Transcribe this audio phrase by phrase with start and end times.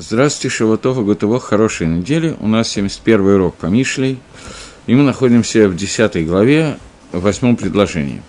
[0.00, 2.36] Здравствуйте, Шаватова, Готово, хорошей недели.
[2.38, 4.20] У нас 71 урок по Мишлей,
[4.86, 6.78] и мы находимся в 10 главе,
[7.10, 8.22] в восьмом предложении.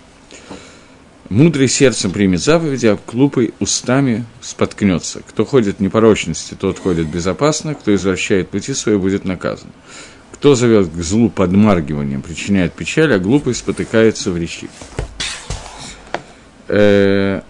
[1.28, 5.22] «Мудрый сердцем примет заповеди, а глупый устами споткнется.
[5.28, 9.70] Кто ходит в непорочности, тот ходит безопасно, кто извращает пути свои, будет наказан.
[10.32, 14.68] Кто зовет к злу подмаргиванием, причиняет печаль, а глупый спотыкается в речи».
[16.66, 17.42] Э,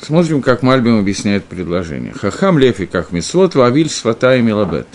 [0.00, 2.12] Смотрим, как Мальбим объясняет предложение.
[2.12, 4.86] Хахам лефи как мисвод, вавиль свата и милабет.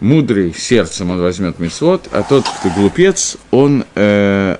[0.00, 4.56] Мудрый сердцем он возьмет мисвод, а тот, кто глупец, он э,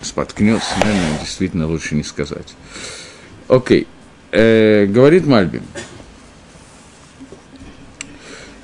[0.00, 2.54] споткнется, наверное, действительно лучше не сказать.
[3.48, 3.86] Окей.
[4.32, 5.62] Э, говорит Мальбим.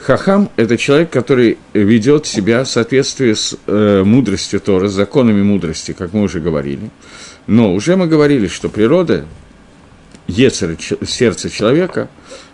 [0.08, 5.92] Хахам– это человек, который ведет себя в соответствии с э, мудростью Тора, с законами мудрости,
[5.92, 6.88] как мы уже говорили.
[7.48, 9.24] Но уже мы говорили, что природа,
[10.26, 12.10] Ецер, сердце человека,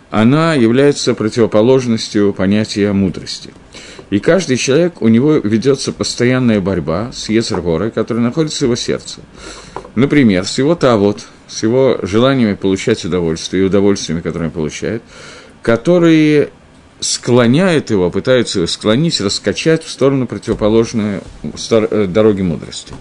[0.09, 3.51] она является противоположностью понятия мудрости.
[4.09, 9.19] И каждый человек, у него ведется постоянная борьба с Ецергорой, которая находится в его сердце.
[9.95, 15.01] Например, с его тавод, с его желаниями получать удовольствие и удовольствиями, которые он получает,
[15.61, 16.51] которые
[17.05, 22.93] склоняет его, пытается его склонить, раскачать в сторону противоположной э, дороги мудрости.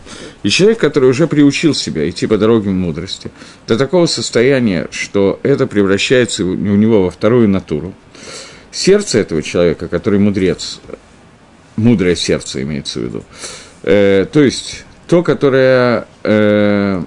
[0.43, 3.31] И человек, который уже приучил себя идти по дороге мудрости,
[3.67, 7.95] до такого состояния, что это превращается у него во вторую натуру,
[8.71, 10.81] сердце этого человека, который мудрец,
[11.77, 13.25] мудрое сердце имеется в виду,
[13.85, 17.03] э, то есть то, которое э,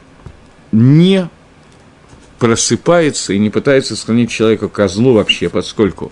[0.72, 1.30] не
[2.39, 6.11] просыпается и не пытается склонить человека к козлу вообще, поскольку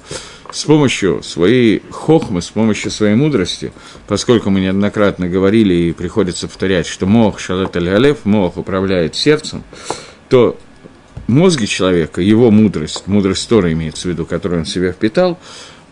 [0.55, 3.73] с помощью своей хохмы, с помощью своей мудрости,
[4.07, 9.65] поскольку мы неоднократно говорили и приходится повторять, что мох шалет аль мох управляет сердцем,
[10.29, 10.57] то
[11.27, 15.37] мозги человека, его мудрость, мудрость Тора имеется в виду, которую он себя впитал,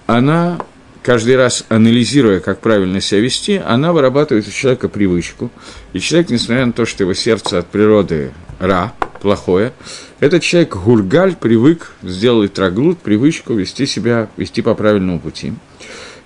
[0.08, 0.60] она
[1.02, 5.52] каждый раз анализируя, как правильно себя вести, она вырабатывает у человека привычку.
[5.92, 9.74] И человек, несмотря на то, что его сердце от природы ра, плохое,
[10.20, 15.54] этот человек гургаль привык, сделал траглут, привычку вести себя, вести по правильному пути.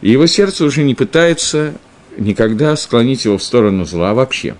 [0.02, 1.75] И его сердце уже не пытается
[2.18, 4.56] никогда склонить его в сторону зла вообще.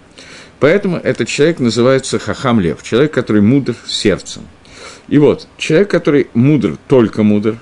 [0.60, 4.44] Поэтому этот человек называется хахам лев, человек, который мудр сердцем.
[5.08, 7.58] И вот, человек, который мудр, только мудр,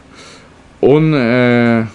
[0.82, 1.88] он, э,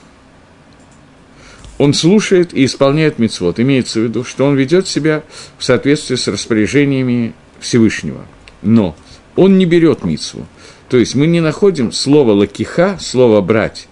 [1.78, 3.60] он слушает и исполняет мицвод.
[3.60, 5.22] Имеется в виду, что он ведет себя
[5.58, 8.24] в соответствии с распоряжениями Всевышнего.
[8.62, 8.96] Но
[9.36, 10.46] он не берет мицву.
[10.88, 13.88] То есть мы не находим слово лакиха, слово брать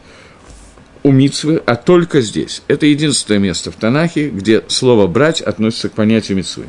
[1.02, 2.62] у мицвы, а только здесь.
[2.66, 6.66] Это единственное место в Танахе, где слово брать относится к понятию мицвы.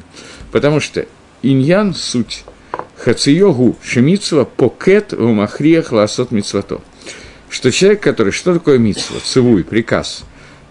[0.51, 1.07] Потому что
[1.41, 2.43] иньян– суть
[2.97, 6.81] хациогу шемицва покет в махриях ласот мицвато.
[7.49, 10.23] Что человек, который, что такое мицва, цивуй, приказ–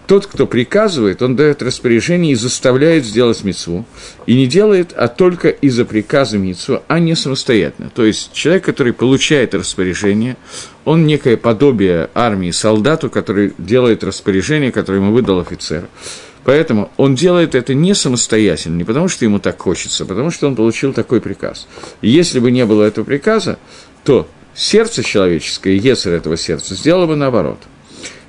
[0.09, 3.85] тот, кто приказывает, он дает распоряжение и заставляет сделать мецву.
[4.25, 7.91] И не делает, а только из-за приказа мецву, а не самостоятельно.
[7.93, 10.35] То есть человек, который получает распоряжение,
[10.83, 15.87] он некое подобие армии, солдату, который делает распоряжение, которое ему выдал офицер.
[16.43, 20.47] Поэтому он делает это не самостоятельно, не потому что ему так хочется, а потому что
[20.47, 21.67] он получил такой приказ.
[22.01, 23.59] И если бы не было этого приказа,
[24.03, 27.59] то сердце человеческое, ецер этого сердца, сделало бы наоборот–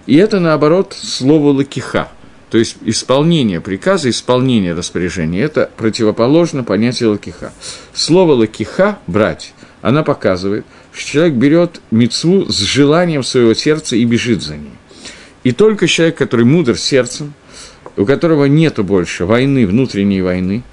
[0.07, 2.09] и это, наоборот, слово «лакиха»,
[2.51, 7.53] то есть исполнение приказа, исполнение распоряжения, это противоположно понятию лакиха.
[7.95, 14.43] Слово лакиха, брать, она показывает, что человек берет мецву с желанием своего сердца и бежит
[14.43, 14.73] за ней.
[15.45, 17.35] И только человек, который мудр сердцем,
[17.97, 20.65] у которого нет больше войны, внутренней войны,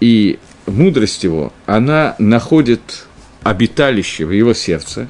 [0.00, 2.80] и мудрость его, она находит
[3.42, 5.08] обиталище в его сердце,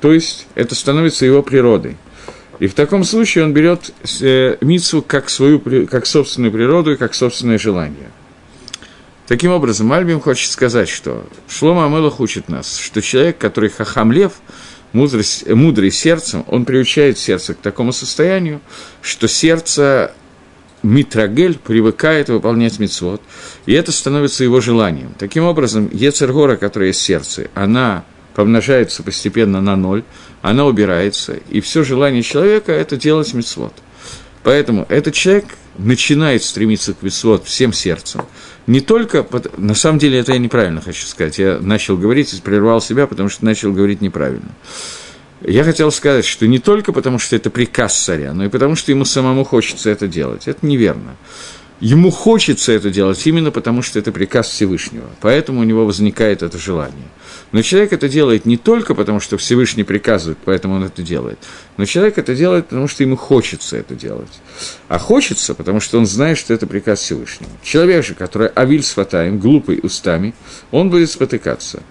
[0.00, 1.96] то есть это становится его природой–
[2.58, 7.14] и в таком случае он берет э, мицу как, свою, как собственную природу и как
[7.14, 8.10] собственное желание.
[9.26, 14.32] Таким образом, Альбим хочет сказать, что Шлома Амелах учит нас, что человек, который хахамлев,
[14.92, 18.60] мудрость, мудрый сердцем, он приучает сердце к такому состоянию,
[19.02, 20.12] что сердце
[20.82, 23.20] Митрагель привыкает выполнять мицвод,
[23.66, 25.14] и это становится его желанием.
[25.18, 28.04] Таким образом, Ецергора, которая есть в сердце, она
[28.38, 30.04] помножается постепенно на ноль,
[30.42, 33.72] она убирается, и все желание человека– это делать мецвод.
[34.44, 35.46] Поэтому этот человек
[35.76, 38.26] начинает стремиться к мецвод всем сердцем.
[38.68, 39.26] Не только,
[39.56, 43.28] на самом деле это я неправильно хочу сказать, я начал говорить и прервал себя, потому
[43.28, 44.52] что начал говорить неправильно.
[45.40, 48.92] Я хотел сказать, что не только потому, что это приказ царя, но и потому, что
[48.92, 50.46] ему самому хочется это делать.
[50.46, 51.16] Это неверно.
[51.80, 55.08] Ему хочется это делать именно потому, что это приказ Всевышнего.
[55.20, 57.08] Поэтому у него возникает это желание.
[57.52, 61.38] Но человек это делает не только потому, что Всевышний приказывает, поэтому он это делает.
[61.76, 64.40] Но человек это делает, потому что ему хочется это делать.
[64.88, 67.50] А хочется, потому что он знает, что это приказ Всевышнего.
[67.62, 68.94] Человек же, который авиль с
[69.32, 70.34] глупый устами,
[70.70, 71.82] он будет спотыкаться.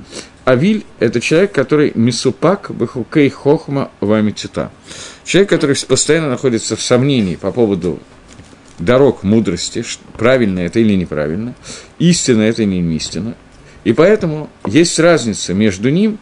[0.45, 4.71] Авиль– это человек, который мисупак бахукей хохма вамитюта.
[5.25, 7.99] Человек, который постоянно находится в сомнении по поводу
[8.79, 9.83] дорог мудрости,
[10.17, 11.55] правильно это или неправильно,
[11.99, 13.35] истина это или не истина.
[13.83, 16.19] И поэтому есть разница между ним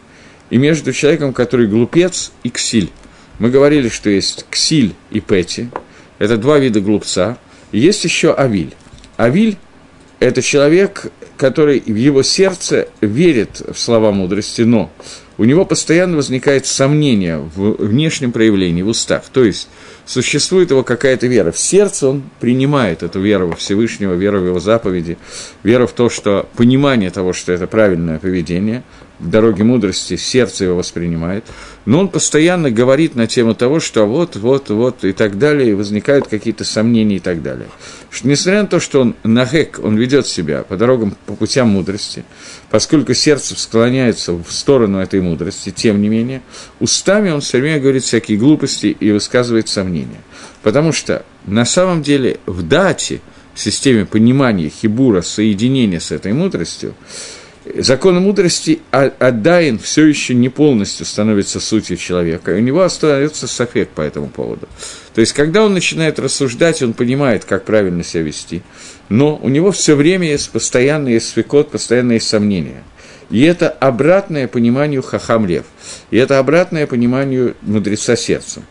[0.50, 2.90] и между человеком, который глупец и ксиль.
[3.38, 5.68] Мы говорили, что есть ксиль и пети,
[6.18, 7.38] это два вида глупца,
[7.72, 8.74] и есть еще авиль.
[9.16, 9.58] Авиль–
[10.20, 11.06] это человек,
[11.36, 14.90] который в его сердце верит в слова мудрости, но
[15.38, 19.24] у него постоянно возникает сомнение в внешнем проявлении, в устах.
[19.32, 19.68] То есть
[20.06, 21.52] существует его какая-то вера.
[21.52, 25.18] В сердце он принимает эту веру во Всевышнего, веру в его заповеди,
[25.62, 28.82] веру в то, что понимание того, что это правильное поведение,
[29.18, 31.44] в дороге мудрости сердце его воспринимает,
[31.86, 35.74] но он постоянно говорит на тему того, что вот, вот, вот и так далее, и
[35.74, 37.68] возникают какие-то сомнения и так далее.
[38.10, 42.24] Что, несмотря на то, что он нагек, он ведет себя по дорогам, по путям мудрости,
[42.70, 46.42] поскольку сердце склоняется в сторону этой мудрости, тем не менее,
[46.80, 50.20] устами он все время говорит всякие глупости и высказывает сомнения.
[50.62, 53.20] Потому что на самом деле в дате,
[53.54, 56.94] в системе понимания хибура, соединения с этой мудростью,
[57.74, 63.88] Закон мудрости Адайн все еще не полностью становится сутью человека, и у него остается софек
[63.88, 64.68] по этому поводу.
[65.14, 68.62] То есть, когда он начинает рассуждать, он понимает, как правильно себя вести,
[69.08, 72.84] но у него все время есть постоянный есть свекот, постоянные сомнения.
[73.30, 75.64] И это обратное пониманию хахам лев,
[76.10, 78.62] и это обратное пониманию мудреца сердцем,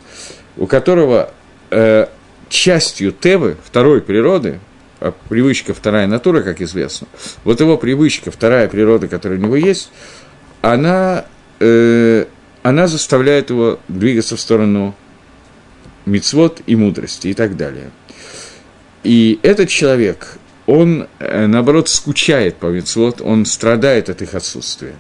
[0.56, 1.32] у которого
[1.70, 2.08] э,
[2.48, 4.60] частью Тевы, второй природы,
[5.00, 7.08] а привычка вторая натура, как известно,
[7.44, 9.92] вот его привычка, вторая природа, которая у него есть,
[10.62, 11.26] она,
[11.60, 12.26] э,
[12.64, 14.96] она заставляет его двигаться в сторону
[16.06, 17.92] мицвод и мудрости и так далее.
[19.04, 24.96] И этот человек, он, э, наоборот, скучает по мицвод, он страдает от их отсутствия.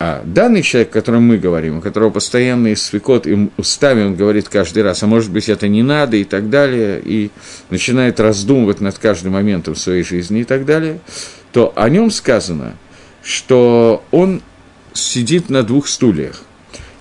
[0.00, 4.48] А данный человек, о котором мы говорим, у которого постоянный свекот, и устами он говорит
[4.48, 7.30] каждый раз, а может быть это не надо и так далее, и
[7.70, 11.00] начинает раздумывать над каждым моментом своей жизни и так далее,
[11.50, 12.76] то о нем сказано,
[13.24, 14.42] что он
[14.92, 16.42] сидит на двух стульях.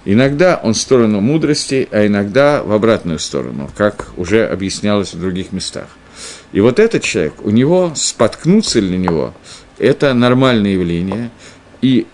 [0.04, 5.52] Иногда он в сторону мудрости, а иногда в обратную сторону, как уже объяснялось в других
[5.52, 5.88] местах.
[6.52, 9.36] И вот этот человек, у него споткнуться для него,
[9.78, 11.30] это нормальное явление,
[11.82, 12.08] и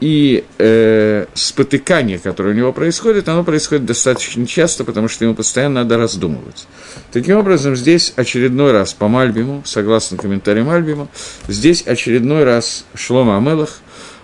[0.00, 5.82] и э, спотыкание, которое у него происходит, оно происходит достаточно часто, потому что ему постоянно
[5.82, 6.66] надо раздумывать.
[7.12, 11.08] Таким образом, здесь очередной раз по Мальбиму, согласно комментариям Мальбима,
[11.48, 13.80] здесь очередной раз Шлома Амелах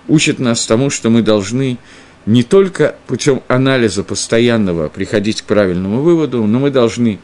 [0.08, 1.78] учит нас тому, что мы должны
[2.24, 7.20] не только путем анализа постоянного приходить к правильному выводу, но мы должны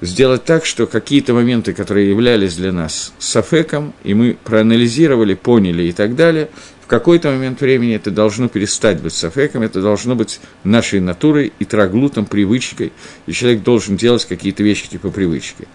[0.00, 5.92] сделать так, что какие-то моменты, которые являлись для нас сафеком, и мы проанализировали, поняли и
[5.92, 6.48] так далее,
[6.90, 12.26] какой-то момент времени это должно перестать быть сафеком, это должно быть нашей натурой и траглутом,
[12.26, 12.92] привычкой,
[13.26, 15.68] и человек должен делать какие-то вещи типа привычки.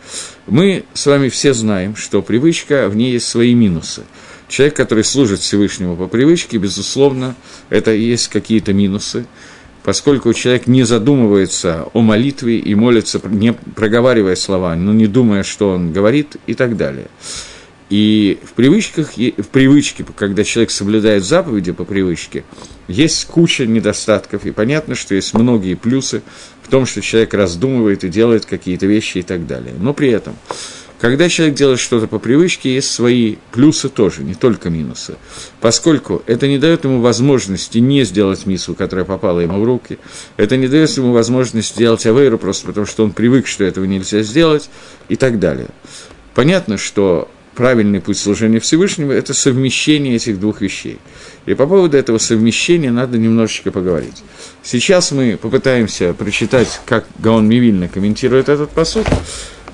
[0.45, 4.03] Мы с вами все знаем, что привычка, в ней есть свои минусы.
[4.49, 7.35] Человек, который служит Всевышнему по привычке, безусловно,
[7.69, 9.25] это и есть какие-то минусы,
[9.83, 15.69] поскольку человек не задумывается о молитве и молится, не проговаривая слова, но не думая, что
[15.69, 17.07] он говорит и так далее.
[17.89, 22.43] И в привычках, в привычке, когда человек соблюдает заповеди по привычке,
[22.87, 26.23] есть куча недостатков, и понятно, что есть многие плюсы
[26.63, 29.75] в том, что человек раздумывает и делает какие-то вещи и так далее.
[29.79, 30.35] Но при этом,
[30.99, 35.15] когда человек делает что-то по привычке, есть свои плюсы тоже, не только минусы.
[35.61, 39.99] Поскольку это не дает ему возможности не сделать миссу, которая попала ему в руки,
[40.37, 44.23] это не дает ему возможности сделать авейру просто потому, что он привык, что этого нельзя
[44.23, 44.71] сделать
[45.07, 45.67] и так далее.
[46.33, 50.99] Понятно, что правильный путь служения Всевышнего– это совмещение этих двух вещей.
[51.45, 54.23] И по поводу этого совмещения надо немножечко поговорить.
[54.61, 59.07] Сейчас мы попытаемся прочитать, как Гаон Мивильна комментирует этот посуд,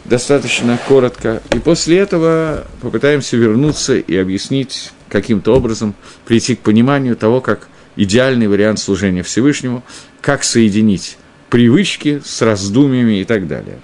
[0.05, 5.95] достаточно коротко, и после этого попытаемся вернуться и объяснить каким-то образом,
[6.25, 9.83] прийти к пониманию того, как идеальный вариант служения Всевышнему,
[10.21, 11.17] как соединить
[11.49, 13.79] привычки с раздумьями и так далее.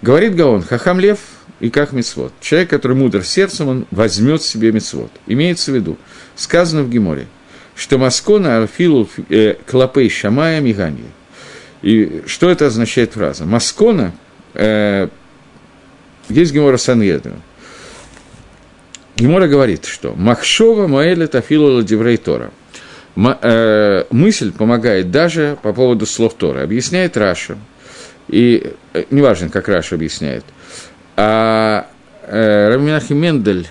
[0.00, 1.18] Говорит Гаон, Хахам Лев–
[1.60, 2.32] и как мецвод.
[2.40, 5.10] Человек, который мудр сердцем, он возьмет себе мецвод.
[5.26, 5.96] Имеется в виду,
[6.36, 7.26] сказано в Геморе,
[7.74, 11.04] что Маскона Арфилу э, Клопей Шамая Миганья.
[11.82, 13.44] И что это означает фраза?
[13.44, 14.12] Маскона,
[14.54, 15.08] э,
[16.28, 17.40] есть Гемора Сангедрин.
[19.16, 22.52] Гемора говорит, что «מחשבה מועלת אפילו לדברי תורה».
[23.16, 26.62] Э, мысль помогает даже по поводу слов Тора.
[26.62, 27.58] Объясняет Раши,
[28.28, 30.44] и э, неважно, как Раши объясняет.
[31.20, 31.88] А
[32.28, 33.66] э, рав Менахем Мендель,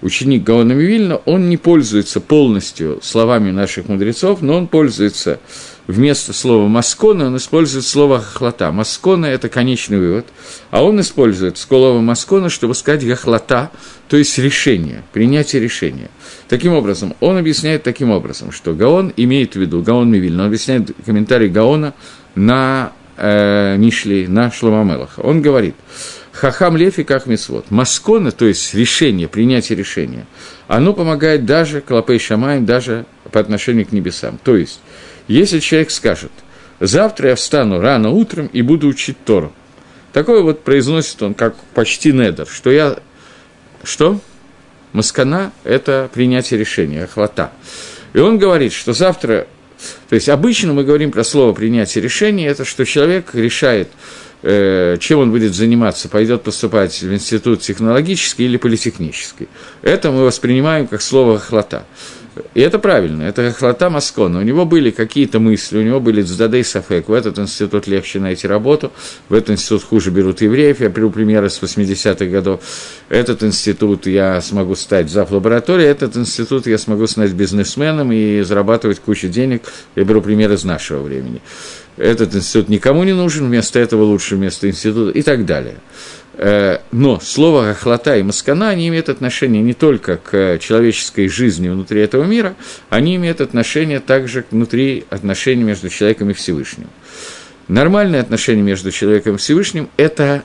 [0.00, 5.40] ученик Гаона Вильна, он не пользуется полностью словами наших мудрецов, но он пользуется
[5.86, 8.72] вместо слова «מסקנא» он использует слово «החלטה».
[8.72, 10.28] «Маскона»– это конечный вывод,
[10.70, 13.70] а он использует слово «маскона», чтобы сказать «гохлота»,
[14.08, 16.08] то есть решение, принятие решения.
[16.48, 20.92] Таким образом, он объясняет таким образом, что Гаон имеет в виду, Гаон Мивильна, он объясняет
[21.04, 21.92] комментарий Гаона
[22.34, 25.20] на э, Мишли, на Шломамелаха.
[25.20, 25.74] Он говорит,
[26.40, 27.70] Хахам Лефи как мисвод.
[27.70, 30.26] Маскона, то есть решение, принятие решения,
[30.68, 34.40] оно помогает даже Клопей Шамаем, даже по отношению к небесам.
[34.42, 34.80] То есть,
[35.28, 36.32] если человек скажет,
[36.80, 39.52] завтра я встану рано утром и буду учить Тору,
[40.14, 42.96] такое вот произносит он, как почти недер, что я
[43.82, 44.18] что?
[44.94, 47.52] Маскана– это принятие решения, охвата.
[48.14, 49.46] И он говорит, что завтра...
[50.08, 53.88] То есть обычно мы говорим про слово принятие решения, это что человек решает,
[54.42, 59.48] чем он будет заниматься, пойдет поступать в институт технологический или политехнический.
[59.82, 61.84] Это мы воспринимаем как слово «хлота».
[62.54, 64.38] И это правильно, это Хлота Маскона.
[64.38, 67.08] У него были какие-то мысли, у него были Цдадей Сафек.
[67.08, 68.92] В этот институт легче найти работу,
[69.28, 70.80] в этот институт хуже берут евреев.
[70.80, 72.60] Я беру примеры с 80-х годов.
[73.08, 75.30] Этот институт я смогу стать зав.
[75.32, 79.62] лабораторией, этот институт я смогу стать бизнесменом и зарабатывать кучу денег.
[79.96, 81.40] Я беру примеры из нашего времени.
[81.96, 85.76] Этот институт никому не нужен, вместо этого лучше вместо института и так далее.
[86.34, 92.00] Э, но слово «охлота» и «маскана» они имеют отношение не только к человеческой жизни внутри
[92.00, 92.54] этого мира,
[92.88, 96.88] они имеют отношение также внутри отношений между человеком и Всевышним.
[97.68, 100.42] Нормальное отношение между человеком и Всевышним– это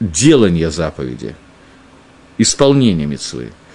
[0.00, 1.36] делание заповеди,
[2.38, 3.52] исполнение мецвы–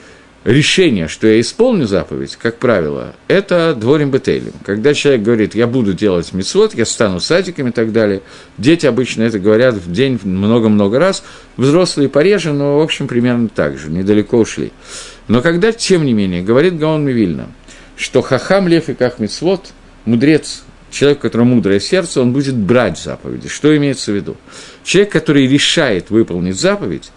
[0.44, 4.54] решение, что я исполню заповедь, как правило, это дворим бетейлем.
[4.66, 8.22] Когда человек говорит, я буду делать мецвод, я стану садиком и так далее,
[8.58, 11.24] дети обычно это говорят в день много-много раз,
[11.58, 14.72] взрослые пореже, но, в общем, примерно так же, недалеко ушли.
[15.28, 17.48] Но когда, тем не менее, говорит Гаон Мивильна,
[17.96, 19.74] что хахам лев и как мецвод,
[20.06, 23.48] мудрец, человек, у которого мудрое сердце, он будет брать заповеди.
[23.48, 24.38] Что имеется в виду?
[24.84, 27.12] Человек, который решает выполнить заповедь,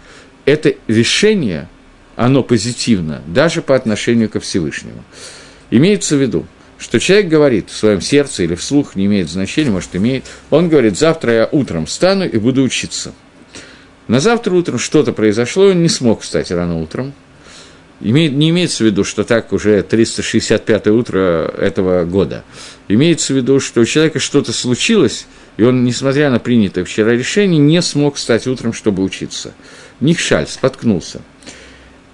[0.45, 1.67] это решение–
[2.15, 5.03] оно позитивно, даже по отношению ко Всевышнему.
[5.69, 6.45] Имеется в виду,
[6.77, 10.97] что человек говорит в своем сердце или вслух, не имеет значения, может, имеет, он говорит,
[10.97, 13.13] завтра я утром встану и буду учиться.
[14.07, 17.13] На завтра утром что-то произошло, он не смог встать рано утром.
[18.01, 22.43] Имеет, не имеется в виду, что так уже 365 утро этого года.
[22.89, 25.25] Имеется в виду, что у человека что-то случилось,
[25.57, 29.53] и он, несмотря на принятое вчера решение, не смог встать утром, чтобы учиться.
[30.01, 31.21] Нихшаль, споткнулся–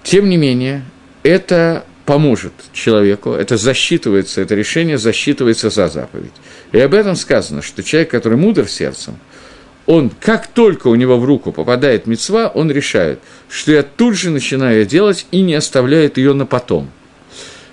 [0.02, 0.84] тем не менее,
[1.22, 6.32] это поможет человеку, это засчитывается, это решение засчитывается за заповедь.
[6.72, 9.18] И об этом сказано, что человек, который мудр сердцем,
[9.86, 14.30] он, как только у него в руку попадает мецва, он решает, что я тут же
[14.30, 16.90] начинаю делать и не оставляет ее на потом.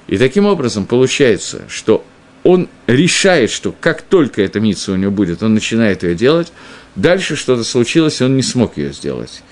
[0.08, 2.04] И таким образом получается, что
[2.44, 6.52] он решает, что как только эта митца у него будет, он начинает ее делать,
[6.96, 9.44] дальше что-то случилось, и он не смог ее сделать.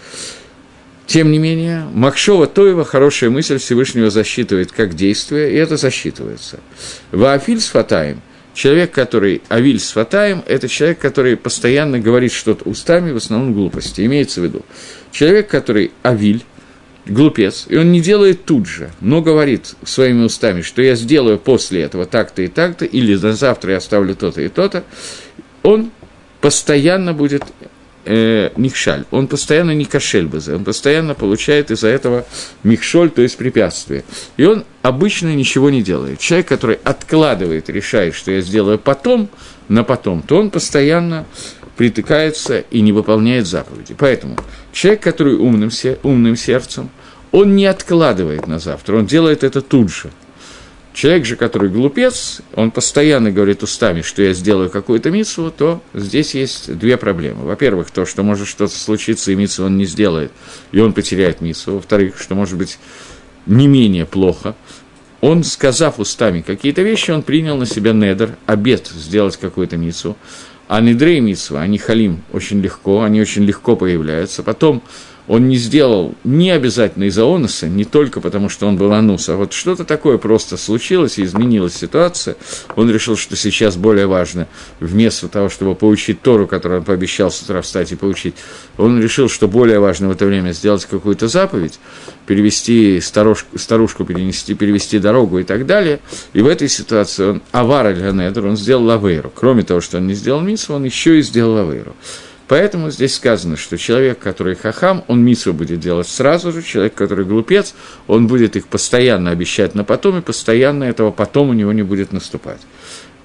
[1.08, 6.60] Тем не менее, Махшова Тоева хорошая мысль Всевышнего засчитывает как действие, и это засчитывается.
[7.14, 7.72] Ваафиль с
[8.54, 14.42] человек, который Авиль с это человек, который постоянно говорит что-то устами, в основном глупости, имеется
[14.42, 14.66] в виду.
[15.12, 16.44] Человек, который Авиль,
[17.06, 21.84] глупец, и он не делает тут же, но говорит своими устами, что я сделаю после
[21.84, 24.84] этого так-то и так-то, или на завтра я оставлю то-то и то-то,
[25.64, 25.92] он
[26.42, 27.44] постоянно будет
[28.08, 32.26] э, михшаль, он постоянно не кошель бы, он постоянно получает из-за этого
[32.64, 34.04] михшоль, то есть препятствие.
[34.38, 36.20] И он обычно ничего не делает.
[36.20, 39.30] Человек, который откладывает, решает, что я сделаю потом,
[39.68, 41.26] на потом, то он постоянно
[41.76, 43.96] притыкается и не выполняет заповеди.
[43.98, 44.38] Поэтому
[44.72, 45.70] человек, который умным,
[46.04, 46.90] умным сердцем,
[47.32, 50.10] он не откладывает на завтра, он делает это тут же–
[50.98, 56.34] Человек же, который глупец, он постоянно говорит устами, что я сделаю какую-то миссу, то здесь
[56.34, 57.46] есть две проблемы.
[57.46, 60.32] Во-первых, то, что может что-то случиться, и миссу он не сделает,
[60.72, 61.74] и он потеряет миссу.
[61.74, 62.80] Во-вторых, что может быть
[63.46, 64.56] не менее плохо.
[65.22, 70.18] Он, сказав устами какие-то вещи, он принял на себя недер, обед сделать какую-то миссу.
[70.68, 74.42] А недрей митсва, они халим очень легко, они очень легко появляются.
[74.42, 74.82] Потом
[75.27, 79.36] он не сделал не обязательно из-за оноса, не только потому, что он был анус, а
[79.36, 82.38] вот что-то такое просто случилось и изменилась ситуация,
[82.75, 84.48] он решил, что сейчас более важно,
[84.79, 88.36] вместо того, чтобы получить Тору, которую он пообещал с утра встать и получить,
[88.77, 91.79] он решил, что более важно в это время сделать какую-то заповедь,
[92.25, 96.00] перевести старушку, старушку перенести, перевести дорогу и так далее.
[96.34, 99.31] И в этой ситуации он авар аль он сделал лавейру.
[99.34, 101.96] Кроме того, что он не сделал мису, он еще и сделал лавейру.
[102.48, 107.25] Поэтому здесь сказано, что человек, который хахам, он митсу будет делать сразу же, человек, который
[107.25, 107.75] глупец,
[108.08, 112.13] он будет их постоянно обещать на потом, и постоянно этого потом у него не будет
[112.13, 112.62] наступать.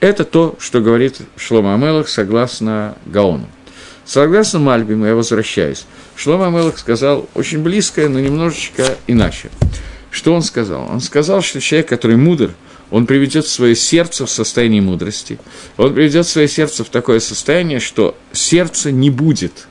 [0.01, 3.47] Это то, что говорит Шлома Амелах согласно Гаону.
[4.05, 5.87] Согласно Мальбиму, я возвращаюсь,
[6.17, 9.51] Шлома Амелах сказал очень близкое, но немножечко иначе.
[10.11, 10.89] Что он сказал?
[10.91, 12.51] Он сказал, что человек, который мудр–
[12.93, 15.39] он приведет свое сердце в состояние мудрости,
[15.79, 19.67] он приведет свое сердце в такое состояние, что сердце не будет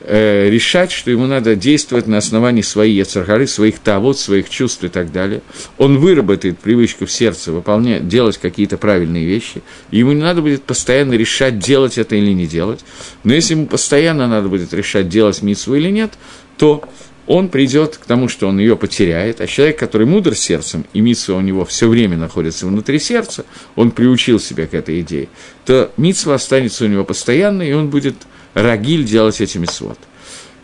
[0.00, 4.88] э, решать, что ему надо действовать на основании своей яцергары, своих тавод, своих чувств и
[4.88, 5.40] так далее.
[5.78, 10.64] Он выработает привычку в сердце выполнять, делать какие-то правильные вещи, и ему не надо будет
[10.64, 12.84] постоянно решать, делать это или не делать.
[13.22, 16.14] Но если ему постоянно надо будет решать, делать митсву или нет,
[16.58, 16.82] то
[17.26, 21.36] он придет к тому, что он ее потеряет, а человек, который мудр сердцем, и митсва
[21.36, 25.28] у него все время находится внутри сердца, он приучил себя к этой идее,
[25.64, 28.16] то митсва останется у него постоянно, и он будет
[28.54, 29.98] рагиль делать эти митсвот.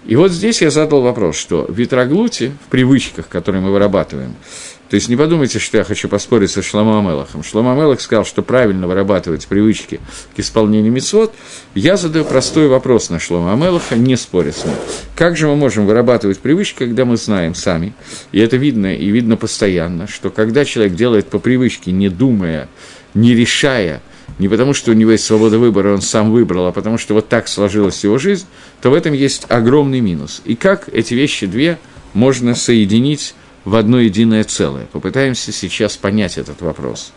[0.06, 4.34] И вот здесь я задал вопрос, что в витроглуте, в привычках, которые мы вырабатываем,
[4.92, 7.42] то есть не подумайте, что я хочу поспорить со Шломо Амелахом.
[7.42, 10.00] Шломо Амелах сказал, что правильно вырабатывать привычки
[10.36, 11.32] к исполнению мецвод.
[11.74, 14.74] Я задаю простой вопрос на Шломо Амелаха, не споря с ним.
[15.16, 17.94] Как же мы можем вырабатывать привычки, когда мы знаем сами,
[18.32, 22.68] и это видно, и видно постоянно, что когда человек делает по привычке, не думая,
[23.14, 24.02] не решая,
[24.38, 27.30] не потому, что у него есть свобода выбора, он сам выбрал, а потому, что вот
[27.30, 28.44] так сложилась его жизнь,
[28.82, 30.42] то в этом есть огромный минус.
[30.44, 31.78] И как эти вещи две
[32.12, 33.34] можно соединить
[33.64, 34.86] в одно единое целое.
[34.86, 37.12] Попытаемся сейчас понять этот вопрос.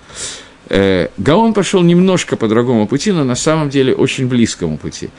[0.69, 5.09] Э, Гаон пошел немножко по другому пути, но на самом деле очень близкому пути.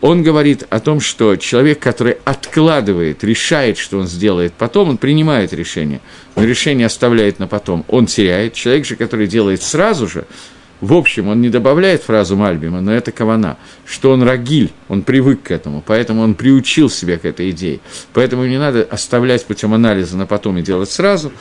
[0.00, 5.52] Он говорит о том, что человек, который откладывает, решает, что он сделает потом, он принимает
[5.52, 6.00] решение,
[6.36, 8.54] но решение оставляет на потом, он теряет.
[8.54, 10.24] Человек же, который делает сразу же,
[10.80, 15.42] в общем, он не добавляет фразу Мальбима, но это кавана, что он рагиль, он привык
[15.42, 17.80] к этому, поэтому он приучил себя к этой идее.
[18.14, 21.32] Поэтому не надо оставлять путем анализа на потом и делать сразу.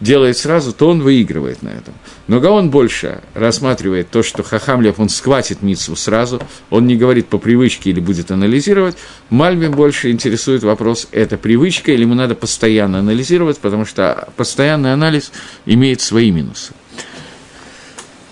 [0.00, 1.94] Делает сразу, то он выигрывает на этом.
[2.28, 7.38] Но Гаон больше рассматривает то, что Хахамлев, он схватит Митсу сразу, он не говорит по
[7.38, 8.96] привычке или будет анализировать.
[9.30, 15.32] Мальбим больше интересует вопрос, это привычка или ему надо постоянно анализировать, потому что постоянный анализ
[15.66, 16.72] имеет свои минусы.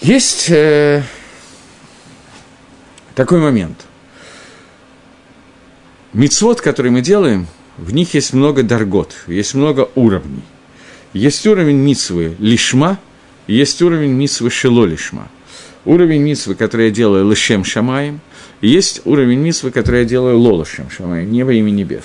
[0.01, 1.03] Есть э,
[3.15, 3.87] такой момент.
[6.13, 7.47] Мицвод, который мы делаем,
[7.79, 10.43] в них есть много даргот, есть много уровней.
[11.13, 12.99] Есть уровень мицвы лишма,
[13.47, 15.29] есть уровень мицвы шило лишма.
[15.85, 18.21] Уровень мицвы, который я делаю лишем шамаем,
[18.61, 22.05] и есть уровень мицвы, который я делаю лолошем шамаем, небо имя небес.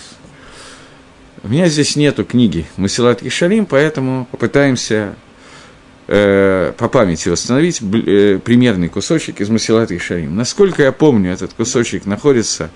[1.43, 5.15] У меня здесь нету книги Масилат Ишарим, поэтому попытаемся
[6.07, 10.35] э, по памяти восстановить э, примерный кусочек из Масилат и Шарим.
[10.35, 12.69] Насколько я помню, этот кусочек находится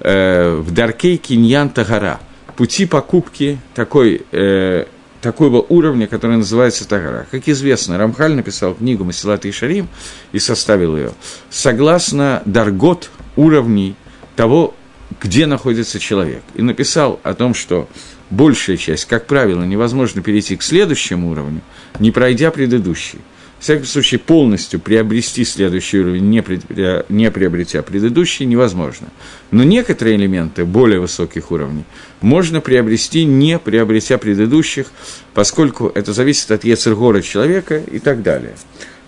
[0.00, 2.20] э, в Даркей Киньян Тагара,
[2.56, 4.86] пути покупки такой, э,
[5.20, 7.26] такого уровня, который называется Тагара.
[7.30, 9.88] Как известно, Рамхаль написал книгу Масилат и Шарим
[10.32, 11.12] и составил ее.
[11.50, 13.96] Согласно Даргот уровней
[14.36, 14.74] того,
[15.20, 16.42] где находится человек.
[16.54, 17.88] И написал о том, что
[18.30, 21.60] большая часть, как правило, невозможно перейти к следующему уровню,
[21.98, 23.20] не пройдя предыдущий.
[23.58, 26.60] В всяком случае, полностью приобрести следующий уровень, не, при,
[27.08, 29.08] не приобретя предыдущий, невозможно.
[29.50, 31.84] Но некоторые элементы более высоких уровней
[32.20, 34.88] можно приобрести, не приобретя предыдущих,
[35.32, 38.54] поскольку это зависит от Ецергора человека и так далее.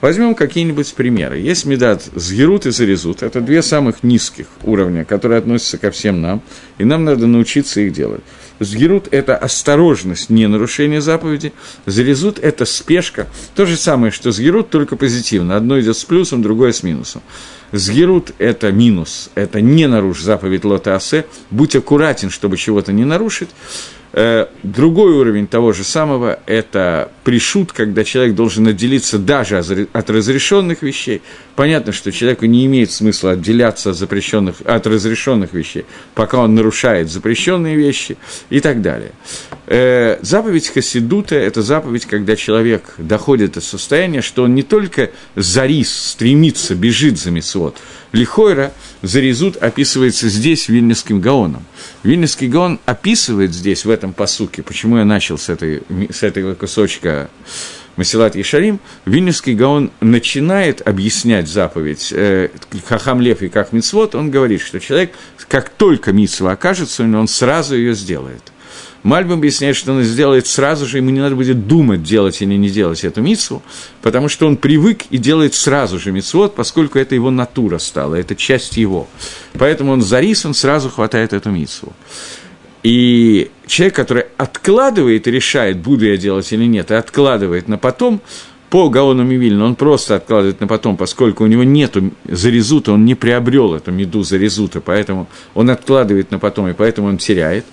[0.00, 1.38] Возьмем какие-нибудь примеры.
[1.38, 3.22] Есть медат Сгерут и Зарезут.
[3.22, 6.40] Это две самых низких уровня, которые относятся ко всем нам,
[6.78, 8.22] и нам надо научиться их делать.
[8.61, 11.52] Сгерут– это осторожность, не нарушение заповеди.
[11.87, 13.26] Зарезут– это спешка.
[13.54, 15.56] То же самое, что сгерут, только позитивно.
[15.56, 17.22] Одно идет с плюсом, другое с минусом.
[17.72, 21.00] Сгерут– это минус, это не нарушь заповедь Лота.
[21.50, 23.50] Будь аккуратен, чтобы чего-то не нарушить.
[24.12, 29.58] Э, другой уровень того же самого– это пришут, когда человек должен отделиться даже
[29.92, 31.20] от разрешенных вещей.
[31.56, 37.10] Понятно, что человеку не имеет смысла отделяться от, запрещенных, от разрешенных вещей, пока он нарушает
[37.10, 38.16] запрещенные вещи
[38.48, 39.12] и так далее.
[39.66, 45.94] э, заповедь Хасидута– это заповедь, когда человек доходит до состояния, что он не только зарис,
[45.94, 47.76] стремится, бежит за Митцвот.
[48.12, 51.64] Лихойра зарезут описывается здесь Вильнюсским Гаоном.
[52.02, 57.30] Вильнюсский Гаон описывает здесь, в этом посуке, почему я начал с, этой, с этого кусочка
[57.96, 62.48] Масилат Ишарим, Вильнюсский Гаон начинает объяснять заповедь э,
[62.87, 65.12] Хахам Лев и как Мицвод, он говорит, что человек,
[65.48, 68.52] как только Мицва окажется, он сразу ее сделает.
[69.02, 72.68] Мальбим объясняет, что он сделает сразу же, ему не надо будет думать, делать или не
[72.68, 73.62] делать эту мицву,
[74.02, 78.34] потому что он привык и делает сразу же мицвод, поскольку это его натура стала, это
[78.34, 79.06] часть его.
[79.54, 81.92] Поэтому он зарис, он сразу хватает эту мицву.
[82.82, 88.20] И человек, который откладывает и решает, буду я делать или нет, и откладывает на потом,
[88.70, 93.14] по Гаону Мивильну он просто откладывает на потом, поскольку у него нет зарезута, он не
[93.14, 97.64] приобрел эту меду зарезута, поэтому он откладывает на потом, и поэтому он теряет.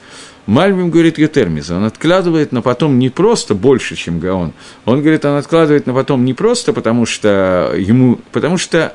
[0.45, 4.53] Мальбим говорит Ютермиза, он откладывает на потом не просто больше, чем Гаон.
[4.85, 8.93] Он говорит, он откладывает на потом не просто потому, что ему, потому что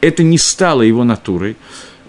[0.00, 1.56] это не стало его натурой,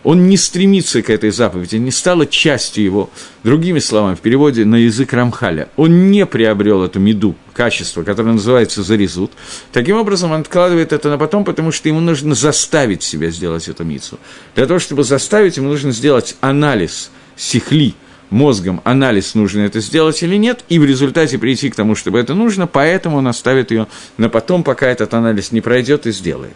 [0.04, 3.10] он не стремится к этой заповеди, не стало частью его.
[3.44, 8.82] Другими словами, в переводе на язык Рамхаля, он не приобрел эту меду, качество, которое называется
[8.82, 9.32] зарезут.
[9.72, 13.84] Таким образом, он откладывает это на потом, потому что ему нужно заставить себя сделать эту
[13.84, 14.18] мицу.
[14.56, 17.94] Для того, чтобы заставить, ему нужно сделать анализ сихли,
[18.32, 22.34] мозгом анализ, нужно это сделать или нет, и в результате прийти к тому, чтобы это
[22.34, 26.56] нужно, поэтому он оставит ее на потом, пока этот анализ не пройдет и сделает.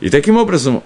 [0.00, 0.82] И таким образом,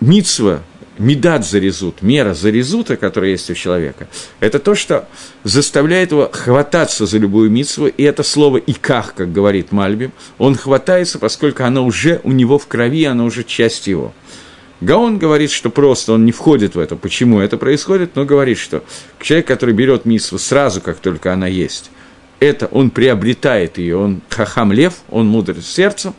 [0.00, 0.62] мицва
[0.98, 4.08] медат зарезут, мера зарезута, которая есть у человека,
[4.40, 5.06] это то, что
[5.44, 11.18] заставляет его хвататься за любую митцву, и это слово «иках», как говорит Мальбим, он хватается,
[11.18, 14.14] поскольку оно уже у него в крови, оно уже часть его.
[14.80, 18.84] Гаон говорит, что просто он не входит в это, почему это происходит, но говорит, что
[19.20, 21.90] человек, который берет митцву сразу, как только она есть,
[22.40, 26.14] это он приобретает ее, он хахам лев, он мудр сердцем,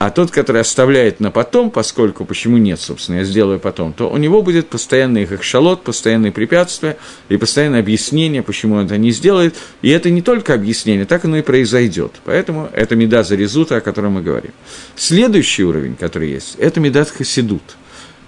[0.00, 4.16] а тот, который оставляет на потом, поскольку почему нет, собственно, я сделаю потом, то у
[4.16, 6.96] него будет постоянный хахшалот, постоянные препятствия
[7.28, 9.54] и постоянное объяснение, почему он это не сделает.
[9.80, 12.14] И это не только объяснение, так оно и произойдет.
[12.24, 14.50] Поэтому это меда зарезута, о котором мы говорим.
[14.96, 17.62] Следующий уровень, который есть, это медат хасидут.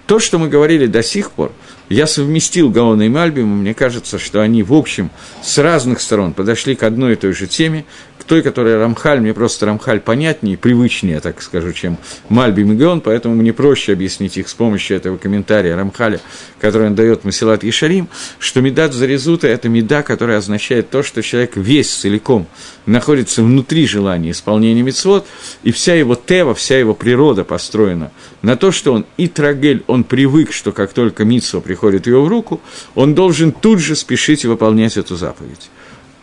[0.06, 1.52] То, что мы говорили до сих пор,
[1.88, 5.10] я совместил Гаона и Мальбима, мне кажется, что они, в общем,
[5.42, 7.84] с разных сторон подошли к одной и той же теме,
[8.24, 11.98] той, которая Рамхаль, мне просто Рамхаль понятнее, привычнее, так скажу, чем
[12.28, 16.20] Мальби Мегион, поэтому мне проще объяснить их с помощью этого комментария Рамхаля,
[16.60, 21.56] который он дает Масилат Ешарим, что медат зарезута– это меда, которая означает то, что человек
[21.56, 22.46] весь целиком
[22.86, 25.26] находится внутри желания исполнения мецвод,
[25.62, 28.10] и вся его тева, вся его природа построена
[28.42, 32.28] на то, что он и трагель, он привык, что как только митсва приходит его в
[32.28, 32.60] руку,
[32.94, 35.70] он должен тут же спешить и выполнять эту заповедь.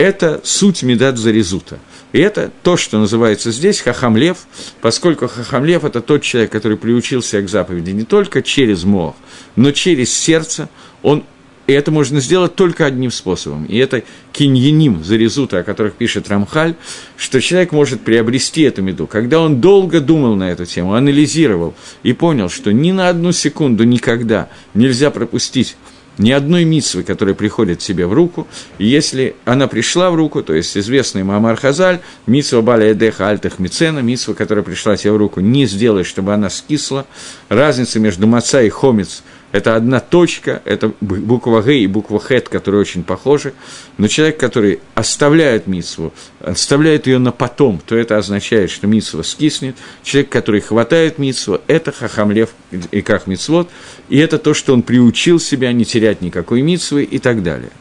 [0.01, 1.77] Это суть медат зарезута–
[2.13, 4.39] и это то, что называется здесь хахамлев,
[4.81, 9.15] поскольку хахамлев– это тот человек, который приучился к заповеди не только через мох,
[9.55, 10.69] но через сердце,
[11.03, 11.23] он
[11.67, 13.63] и это можно сделать только одним способом.
[13.65, 16.75] И это киньяним, зарезута, о которых пишет Рамхаль,
[17.15, 19.07] что человек может приобрести эту меду.
[19.07, 23.85] Когда он долго думал на эту тему, анализировал и понял, что ни на одну секунду
[23.85, 25.77] никогда нельзя пропустить
[26.21, 30.53] ни одной митсвы, которая приходит тебе в руку, и если она пришла в руку, то
[30.53, 35.39] есть известный Мамар Хазаль, митсва Баля Эдеха Альтах Мицена, митсва, которая пришла тебе в руку,
[35.39, 37.05] не сделай, чтобы она скисла.
[37.49, 42.81] Разница между маца и хомец– это одна точка, это буква Г и буква Хет, которые
[42.81, 43.53] очень похожи.
[43.97, 49.75] Но человек, который оставляет митсву, оставляет ее на потом, то это означает, что митсва скиснет.
[50.03, 52.51] Человек, который хватает митсву, это хахамлев
[52.91, 53.69] и как митсвот,
[54.07, 57.71] и это то, что он приучил себя не терять никакой митсвы и так далее.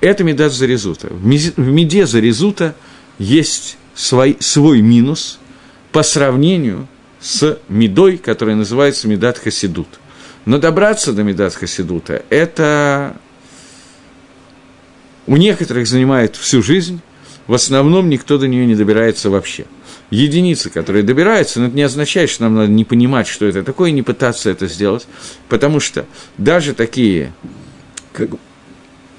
[0.00, 1.08] Это медат зарезута.
[1.08, 2.76] В меде зарезута
[3.18, 5.40] есть свой, свой минус
[5.90, 6.86] по сравнению
[7.20, 9.88] с медой, которая называется медат хасидут–
[10.44, 13.16] но добраться до Медат Хасидута– это
[15.26, 17.00] у некоторых занимает всю жизнь,
[17.46, 19.66] в основном никто до нее не добирается вообще.
[20.10, 23.90] Единицы, которые добираются, но это не означает, что нам надо не понимать, что это такое,
[23.90, 25.06] и не пытаться это сделать,
[25.48, 26.06] потому что
[26.38, 27.32] даже такие
[28.12, 28.30] как,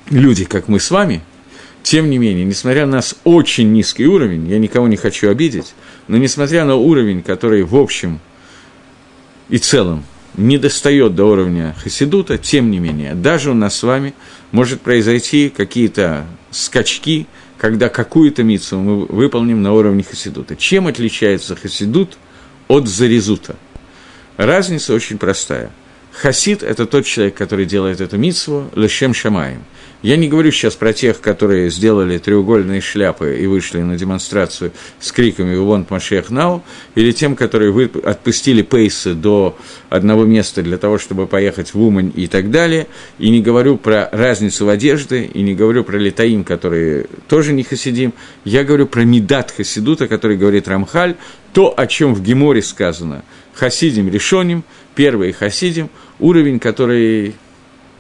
[0.09, 1.21] люди, как мы с вами,
[1.83, 5.73] тем не менее, несмотря на нас очень низкий уровень, я никого не хочу обидеть,
[6.07, 8.19] но несмотря на уровень, который в общем
[9.49, 10.03] и целом
[10.39, 14.13] не достает до уровня Хасидута, тем не менее, даже у нас с вами
[14.51, 20.55] может произойти какие-то скачки, когда какую-то мицу мы выполним на уровне Хасидута.
[20.55, 22.17] Чем отличается Хасидут
[22.67, 23.57] от Зарезута?
[24.37, 25.71] Разница очень простая.
[26.13, 29.63] Хасид– это тот человек, который делает эту митсву лешем шамаем.
[30.01, 35.11] Я не говорю сейчас про тех, которые сделали треугольные шляпы и вышли на демонстрацию с
[35.11, 36.63] криками «Вон Машех Нау»,
[36.95, 39.57] или тем, которые вы отпустили пейсы до
[39.89, 42.87] одного места для того, чтобы поехать в Умань и так далее.
[43.17, 47.63] И не говорю про разницу в одежде, и не говорю про летаим, которые тоже не
[47.63, 48.13] хасидим.
[48.45, 51.17] Я говорю про медат хасидута, который говорит Рамхаль,
[51.51, 54.63] то, о чем в Геморе сказано «Хасидим решоним»,
[54.95, 57.35] первый хасидим, уровень, который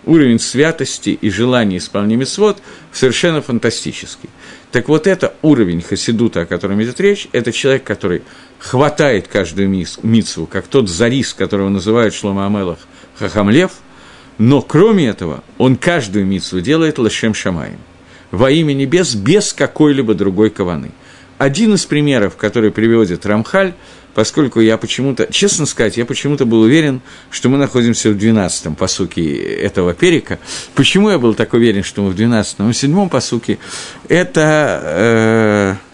[0.05, 4.29] уровень святости и желания исполнения свод совершенно фантастический.
[4.71, 8.21] Так вот это уровень хасидута, о котором идет речь, это человек, который
[8.59, 12.79] хватает каждую мицву, как тот зарис, которого называют Шлома Амелах
[13.17, 13.71] Хахамлев,
[14.37, 17.79] но кроме этого он каждую мицву делает лошем шамаем
[18.31, 20.91] во имя небес без какой-либо другой каваны.
[21.37, 23.73] Один из примеров, который приводит Рамхаль,
[24.13, 29.35] поскольку я почему-то, честно сказать, я почему-то был уверен, что мы находимся в 12-м посуке
[29.35, 30.39] этого перика.
[30.75, 32.71] Почему я был так уверен, что мы в 12-м?
[32.71, 33.59] В 7-м посуке
[34.07, 34.81] это...
[34.83, 35.89] Э,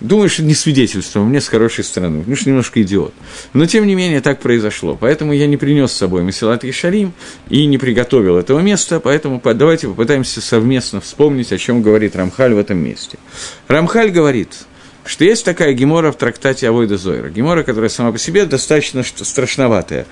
[0.00, 3.14] Думаю, что не свидетельство, мне с хорошей стороны, потому что немножко идиот.
[3.54, 4.98] Но, тем не менее, так произошло.
[5.00, 7.14] Поэтому я не принес с собой Масилат Ешарим
[7.48, 12.58] и не приготовил этого места, поэтому давайте попытаемся совместно вспомнить, о чем говорит Рамхаль в
[12.58, 13.18] этом месте.
[13.66, 14.50] Рамхаль говорит–
[15.04, 17.28] что есть такая гемора в трактате Авойда Зойра.
[17.28, 20.06] Гемора, которая сама по себе достаточно страшноватая.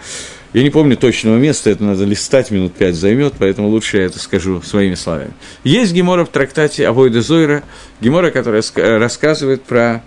[0.52, 4.18] Я не помню точного места, это надо листать, минут пять займет, поэтому лучше я это
[4.18, 5.30] скажу своими словами.
[5.64, 7.62] Есть гемора в трактате Авойда Зойра,
[8.02, 8.62] гемора, которая
[8.98, 10.02] рассказывает про,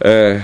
[0.00, 0.40] э,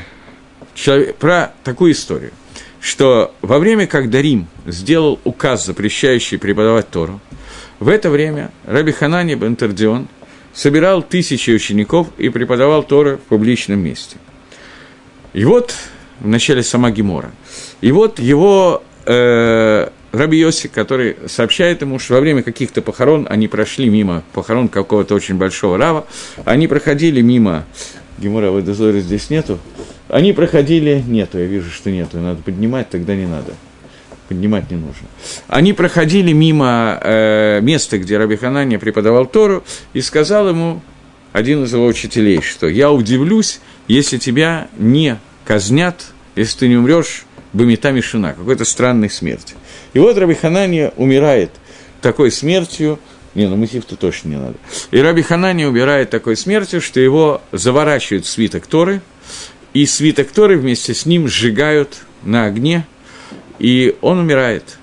[0.74, 2.32] человек, про такую историю,
[2.78, 7.20] что во время, когда Рим сделал указ, запрещающий преподавать Тору,
[7.80, 10.08] в это время Раби Ханани Бентердион–
[10.52, 14.16] собирал тысячи учеников и преподавал Торы в публичном месте.
[15.32, 15.74] И вот,
[16.20, 17.32] в начале сама Гемора,
[17.80, 23.48] и вот его э, Раби Йоси, который сообщает ему, что во время каких-то похорон они
[23.48, 26.06] прошли мимо похорон какого-то очень большого рава,
[26.44, 27.64] они проходили мимо,
[28.18, 29.58] Гемора в Эдозоре здесь нету,
[30.08, 33.54] они проходили, нету, я вижу, что нету, надо поднимать, тогда не надо
[34.32, 35.08] поднимать не нужно.
[35.48, 40.80] Они проходили мимо э, места, где Раби Ханания преподавал Тору, и сказал ему
[41.32, 47.24] один из его учителей, что «я удивлюсь, если тебя не казнят, если ты не умрешь
[47.52, 49.54] Бамита Мишина, какой-то странной смерти».
[49.92, 51.50] И вот Раби Ханания умирает
[52.00, 52.98] такой смертью,
[53.34, 54.54] не, ну мотив-то точно не надо.
[54.90, 59.02] И Раби Ханани умирает такой смертью, что его заворачивают в свиток Торы,
[59.74, 62.86] и свиток Торы вместе с ним сжигают на огне,
[63.58, 64.78] и он умирает.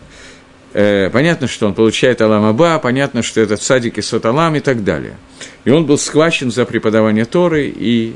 [0.73, 4.83] Э, понятно, что он получает Алам Аба, понятно, что это садик и Соталам и так
[4.83, 5.17] далее.
[5.65, 8.15] И он был схвачен за преподавание Торы, и...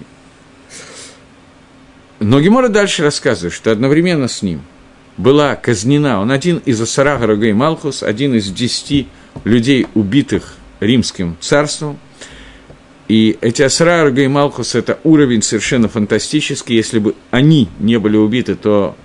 [2.19, 4.61] Но Гемора дальше рассказывает, что одновременно с ним
[5.17, 9.07] была казнена, он один из Асара Гарагей Малхус, один из десяти
[9.43, 11.99] людей, убитых римским царством,
[13.07, 18.55] и эти Асара Гарагей Малхус– это уровень совершенно фантастический, если бы они не были убиты,
[18.55, 18.95] то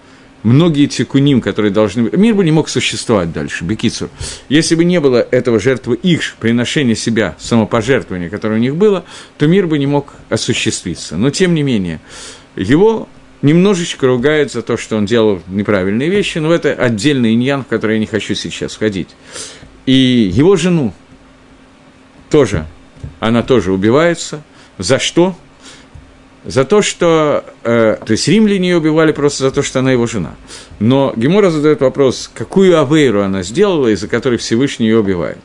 [0.42, 2.10] многие тикуним, которые должны.
[2.12, 4.10] Мир бы не мог существовать дальше, Бекицур.
[4.48, 9.04] Если бы не было этого жертвы их, приношения себя, самопожертвования, которое у них было,
[9.36, 11.16] то мир бы не мог осуществиться.
[11.16, 12.00] Но, тем не менее,
[12.56, 13.08] его
[13.42, 17.94] немножечко ругают за то, что он делал неправильные вещи, но это отдельный иньян, в который
[17.94, 19.08] я не хочу сейчас входить.
[19.86, 20.92] И его жену
[22.30, 22.66] тоже,
[23.20, 24.42] она тоже убивается.
[24.76, 25.36] За что?
[26.48, 27.44] За то, что...
[27.62, 30.34] Э, то есть римляне ее убивали просто за то, что она его жена.
[30.80, 35.36] Но Гемора задает вопрос, какую авейру она сделала, из-за которой Всевышний ее убивает.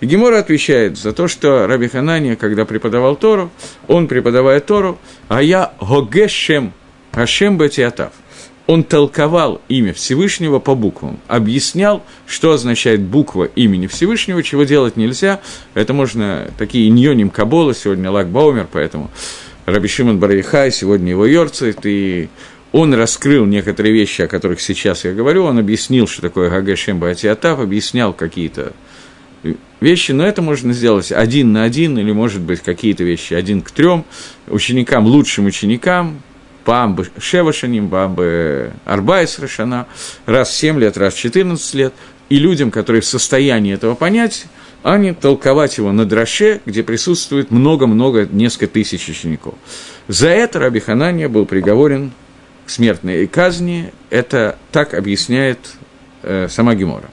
[0.00, 3.50] И Гемора отвечает за то, что Раби Ханания, когда преподавал Тору,
[3.88, 6.72] он, преподавая Тору, а я Гогешем,
[7.10, 8.12] Ашем Батиатав.
[8.68, 15.40] Он толковал имя Всевышнего по буквам, объяснял, что означает буква имени Всевышнего, чего делать нельзя.
[15.74, 19.10] Это можно, такие ньоним Кабола, сегодня Лак Баумер, поэтому
[19.66, 22.28] Раби Шимон Барихай, сегодня его Йорцит, и
[22.72, 27.60] он раскрыл некоторые вещи, о которых сейчас я говорю, он объяснил, что такое Гагашем Батиатав,
[27.60, 28.74] объяснял какие-то
[29.80, 33.70] вещи, но это можно сделать один на один, или, может быть, какие-то вещи один к
[33.70, 34.04] трем
[34.48, 36.20] ученикам, лучшим ученикам,
[36.66, 39.86] Бамбы Шевашаним, Бамбы Арбайс Рашана,
[40.26, 41.94] раз в 7 лет, раз в 14 лет,
[42.28, 44.44] и людям, которые в состоянии этого понять,
[44.84, 49.54] а не толковать его на драше, где присутствует много-много, несколько тысяч учеников.
[50.08, 52.12] За это Раби Ханания был приговорен
[52.66, 53.92] к смертной казни.
[54.10, 55.58] Это так объясняет
[56.22, 57.08] э, сама Гемора.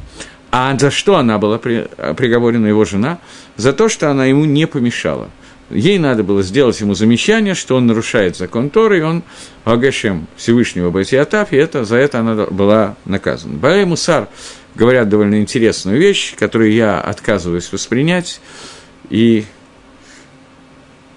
[0.51, 3.19] А за что она была при, приговорена его жена?
[3.55, 5.29] За то, что она ему не помешала.
[5.73, 9.23] Ей надо было сделать ему замечание, что он нарушает закон Торы, и он
[9.63, 13.57] Агашем Всевышнего Батиатав, и это, за это она была наказана.
[13.57, 14.27] Балей Мусар
[14.75, 18.41] говорят довольно интересную вещь, которую я отказываюсь воспринять,
[19.09, 19.45] и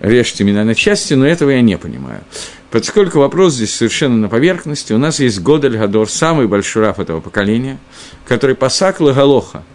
[0.01, 2.23] режьте меня на части, но этого я не понимаю.
[2.71, 7.21] Поскольку вопрос здесь совершенно на поверхности, у нас есть Годель Гадор, самый большой раф этого
[7.21, 7.79] поколения,
[8.27, 9.63] который посак Галоха–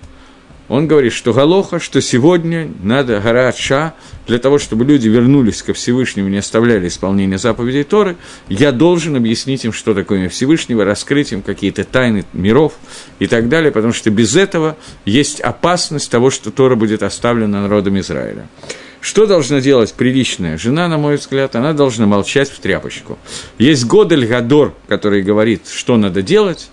[0.69, 3.95] он говорит, что Галоха, что сегодня надо гора Ша,
[4.27, 8.15] для того, чтобы люди вернулись ко Всевышнему и не оставляли исполнение заповедей Торы,
[8.47, 12.73] я должен объяснить им, что такое Всевышнего, раскрыть им какие-то тайны миров
[13.17, 17.99] и так далее, потому что без этого есть опасность того, что Тора будет оставлена народом
[17.99, 18.47] Израиля.
[19.01, 21.55] Что должна делать приличная жена, на мой взгляд?
[21.55, 23.17] Она должна молчать в тряпочку.
[23.57, 26.69] Есть Годель Гадор, который говорит, что надо делать,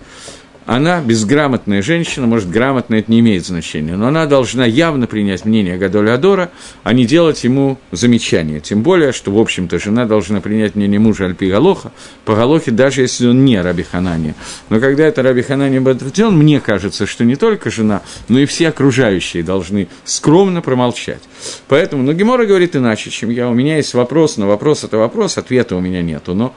[0.66, 5.78] она безграмотная женщина, может, грамотно это не имеет значения, но она должна явно принять мнение
[5.78, 6.50] Гадоля Адора,
[6.82, 8.60] а не делать ему замечания.
[8.60, 11.92] Тем более, что, в общем-то, жена должна принять мнение мужа Альпи Галоха,
[12.24, 14.34] по Галохе, даже если он не Раби Ханани.
[14.68, 18.68] Но когда это Раби Ханани Бадртион, мне кажется, что не только жена, но и все
[18.68, 21.22] окружающие должны скромно промолчать.
[21.68, 23.48] Поэтому, ну, Гемора говорит иначе, чем я.
[23.48, 26.34] У меня есть вопрос, но вопрос– это вопрос, ответа у меня нету.
[26.34, 26.54] Но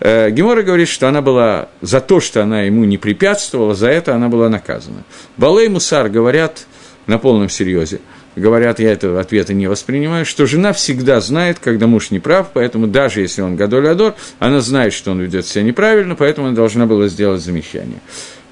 [0.00, 4.28] Гемора говорит, что она была за то, что она ему не препятствовала, за это она
[4.28, 5.04] была наказана.
[5.36, 6.66] Балей Мусар говорят
[7.06, 8.00] на полном серьезе,
[8.36, 12.86] говорят, я этого ответа не воспринимаю, что жена всегда знает, когда муж не прав, поэтому
[12.86, 16.86] даже если он Гадоль Адор, она знает, что он ведет себя неправильно, поэтому она должна
[16.86, 18.00] была сделать замечание.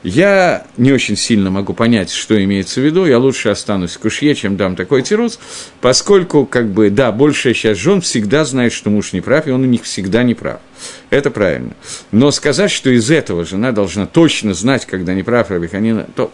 [0.02, 4.34] Я не очень сильно могу понять, что имеется в виду, я лучше останусь в кушье,
[4.34, 5.38] чем дам такой тирус,
[5.80, 9.62] поскольку, как бы, да, большая часть жен всегда знает, что муж не прав, и он
[9.62, 10.60] у них всегда не прав.
[11.10, 11.74] Это правильно.
[12.10, 16.32] Но сказать, что из этого жена должна точно знать, когда не прав Рабиханина, то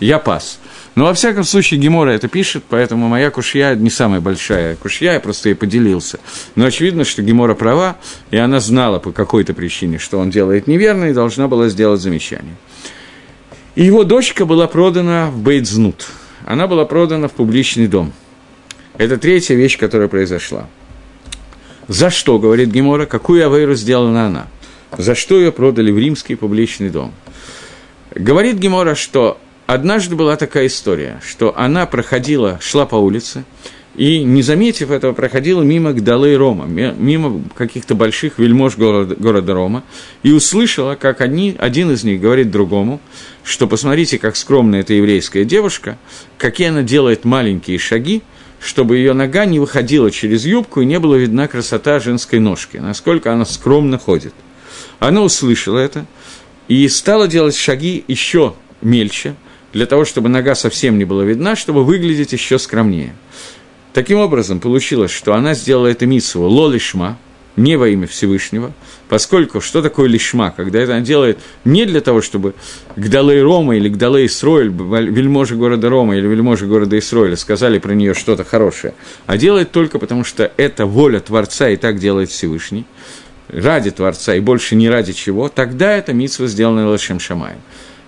[0.00, 0.58] я пас.
[0.96, 5.20] Но, во всяком случае, Гемора это пишет, поэтому моя кушья не самая большая кушья, я
[5.20, 6.18] просто ей поделился.
[6.54, 7.96] Но очевидно, что Гемора права,
[8.30, 12.56] и она знала по какой-то причине, что он делает неверно, и должна была сделать замечание.
[13.74, 16.06] И его дочка была продана в Бейтзнут.
[16.46, 18.14] Она была продана в публичный дом.
[18.96, 20.66] Это третья вещь, которая произошла.
[21.88, 24.46] За что, говорит Гемора, какую авейру сделана она?
[24.96, 27.12] За что ее продали в римский публичный дом?
[28.14, 33.44] Говорит Гемора, что однажды была такая история, что она проходила, шла по улице,
[33.96, 39.84] и, не заметив этого, проходила мимо Гдалы Рома, мимо каких-то больших вельмож города, города Рома,
[40.22, 43.00] и услышала, как они, один из них говорит другому,
[43.42, 45.96] что посмотрите, как скромная эта еврейская девушка,
[46.36, 48.22] какие она делает маленькие шаги,
[48.60, 53.32] чтобы ее нога не выходила через юбку и не была видна красота женской ножки, насколько
[53.32, 54.34] она скромно ходит.
[54.98, 56.04] Она услышала это
[56.68, 59.36] и стала делать шаги еще мельче,
[59.76, 63.14] для того, чтобы нога совсем не была видна, чтобы выглядеть еще скромнее–
[63.96, 67.16] Таким образом, получилось, что она сделала это митсу ло лишма,
[67.56, 68.74] не во имя Всевышнего,
[69.08, 72.52] поскольку что такое лишма, когда это она делает не для того, чтобы
[72.96, 78.12] Гдалей Рома или Гдалей Исроэль, вельможи города Рома или вельможи города Исроэля сказали про нее
[78.12, 78.92] что-то хорошее,
[79.24, 82.84] а делает только потому, что это воля Творца и так делает Всевышний,
[83.48, 87.62] ради Творца и больше не ради чего, тогда это митсва сделана Лашем Шамаем.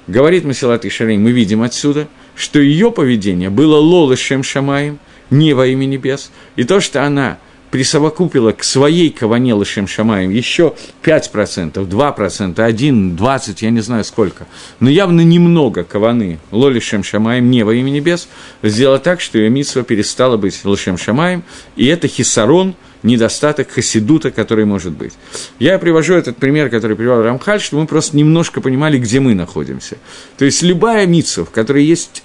[0.08, 4.98] Говорит Масилат Ишарей, мы видим отсюда, что ее поведение было лолышем Шамаем–
[5.30, 7.38] не во имя небес, и то, что она
[7.70, 14.46] присовокупила к своей каване Лышем Шамаем еще 5%, 2%, 1, 20, я не знаю сколько,
[14.80, 18.28] но явно немного каваны Лолишем Шамаем не во имя небес,
[18.62, 21.42] сделала так, что ее митсва перестала быть Лышем Шамаем,
[21.76, 25.14] и это хисарон, недостаток хасидута, который может быть.
[25.58, 29.98] Я привожу этот пример, который привел Рамхаль, чтобы мы просто немножко понимали, где мы находимся.
[30.36, 32.22] То есть любая митсва, в которой есть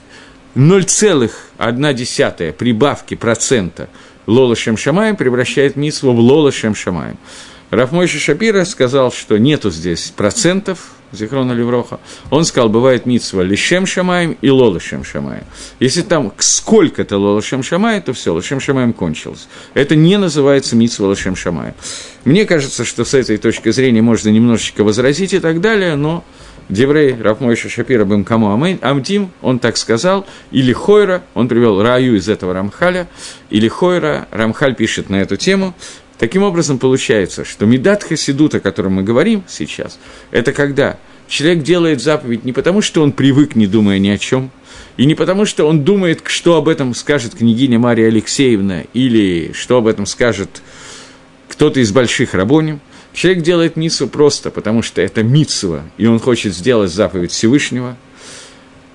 [0.56, 3.90] 0,1 прибавки процента
[4.28, 7.18] Лола Шамаем превращает Митсву в Лола Шамаем.
[7.72, 12.00] Рафмойши Шапира сказал, что нету здесь процентов, Зихрона Левроха.
[12.30, 15.44] Он сказал, бывает Митсва Лишем Шамаем и Лола Шем Шамаем.
[15.80, 19.48] Если там сколько-то Лола Шем Шамаем, то все, Лошем Шамаем кончилось.
[19.74, 21.76] Это не называется Митсва Лошем Шамаем.
[22.26, 26.24] Мне кажется, что с этой точки зрения можно немножечко возразить и так далее, но
[26.70, 28.50] Деврей Рафмойша Шапира бым кому
[28.82, 33.08] Амдим, он так сказал, или Хойра, он привел Раю из этого Рамхаля,
[33.50, 35.74] или Хойра, Рамхаль пишет на эту тему.
[36.24, 40.00] Таким образом, получается, что Медат Хасидут, о котором мы говорим сейчас,
[40.32, 44.50] это когда человек делает заповедь не потому, что он привык, не думая ни о чем,
[44.96, 49.80] и не потому, что он думает, что об этом скажет княгиня Мария Алексеевна, или что
[49.80, 50.62] об этом скажет
[51.50, 52.80] кто-то из больших рабоним–
[53.12, 57.98] Человек делает митсу просто, потому что это митсува, и он хочет сделать заповедь Всевышнего,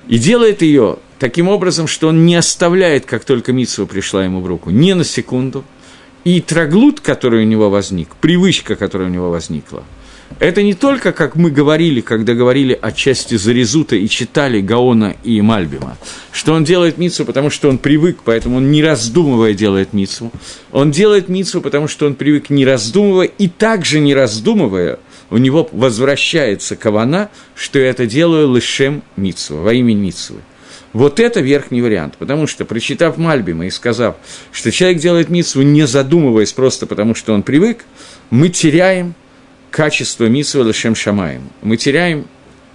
[0.09, 4.47] и делает ее таким образом, что он не оставляет, как только митсува пришла ему в
[4.47, 5.63] руку, ни на секунду,
[6.29, 9.83] И троглут, который у него возник, привычка, которая у него возникла,
[10.41, 15.41] это не только, как мы говорили, когда говорили о части Зарезута и читали Гаона и
[15.41, 15.97] Мальбима,
[16.31, 20.31] что он делает мицу, потому что он привык, поэтому он не раздумывая делает мицу.
[20.71, 24.99] Он делает мицу, потому что он привык не раздумывая, и также не раздумывая,
[25.31, 30.43] у него возвращается кавана, что я это делаю лишем мицу, во имя мицвы.
[30.93, 34.17] Вот это верхний вариант, потому что, прочитав Мальбима и сказав,
[34.53, 37.85] что человек делает митсву, не задумываясь просто потому, что он привык,
[38.31, 39.15] мы теряем
[39.71, 41.43] качество митсвы Лашем Шамаем.
[41.63, 42.27] Мы теряем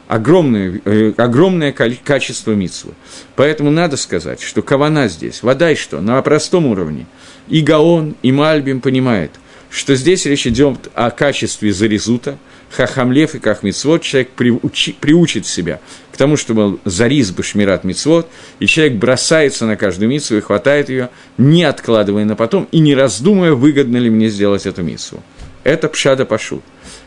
[0.08, 2.94] огромное, э, огромное качество митсвы.
[3.36, 7.08] Поэтому надо сказать, что кавана здесь, вода и что, на простом уровне.
[7.48, 9.32] И Гаон, и Мальбим понимает,
[9.70, 12.38] что здесь речь идет о качестве зарезута,
[12.70, 15.80] хахамлев и кахмицвод, человек приучи, приучит себя
[16.14, 20.90] к тому, чтобы зарис бы шмират мицвод, и человек бросается на каждую мицву и хватает
[20.90, 25.24] ее, не откладывая на потом и не раздумывая, выгодно ли мне сделать эту мицву.
[25.64, 26.62] Это пшада пашут.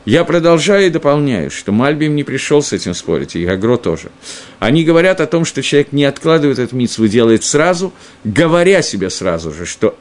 [0.06, 4.10] Я продолжаю и дополняю, что Мальбим не пришел с этим спорить, и Агро тоже.
[4.58, 7.92] Они говорят о том, что человек не откладывает эту митцву, делает сразу,
[8.24, 9.96] говоря себе сразу же, что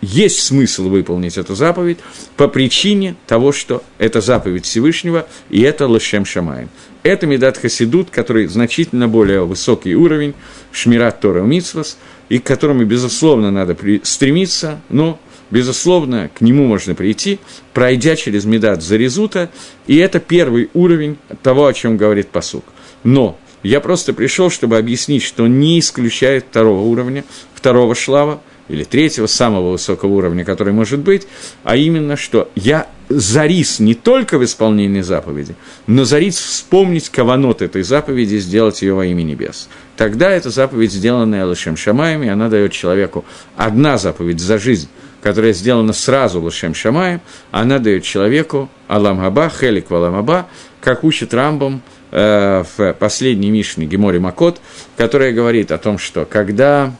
[0.00, 1.98] есть смысл выполнить эту заповедь
[2.36, 6.70] по причине того, что это заповедь Всевышнего, и это Лашем Шамаем.
[7.08, 10.34] Это Медат Хасидут, который значительно более высокий уровень
[10.72, 11.96] Шмират Тора Митсвас,
[12.28, 15.18] и к которому, безусловно, надо стремиться, но,
[15.50, 17.38] безусловно, к нему можно прийти,
[17.72, 19.48] пройдя через Медат Зарезута,
[19.86, 22.64] и это первый уровень того, о чем говорит посук.
[23.04, 28.84] Но я просто пришел, чтобы объяснить, что он не исключает второго уровня, второго шлава, или
[28.84, 31.26] третьего, самого высокого уровня, который может быть,
[31.64, 35.54] а именно, что я зарис не только в исполнении заповеди,
[35.86, 39.68] но зарис вспомнить каванот этой заповеди, сделать ее во имя небес.
[39.96, 43.24] Тогда эта заповедь, сделанная Лошем Шамаем, и она дает человеку
[43.56, 44.88] одна заповедь за жизнь,
[45.22, 50.46] которая сделана сразу Лошем Шамаем, она дает человеку Алам Аба, Хелик Валам
[50.80, 54.60] как учит Рамбом э, в последней Мишне Геморе Макот,
[54.96, 56.92] которая говорит о том, что когда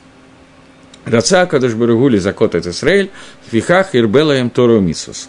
[1.08, 3.10] Раца Кадыш Баругули закот это Израиль,
[3.50, 5.28] фихах ирбелаем Тору Митсус.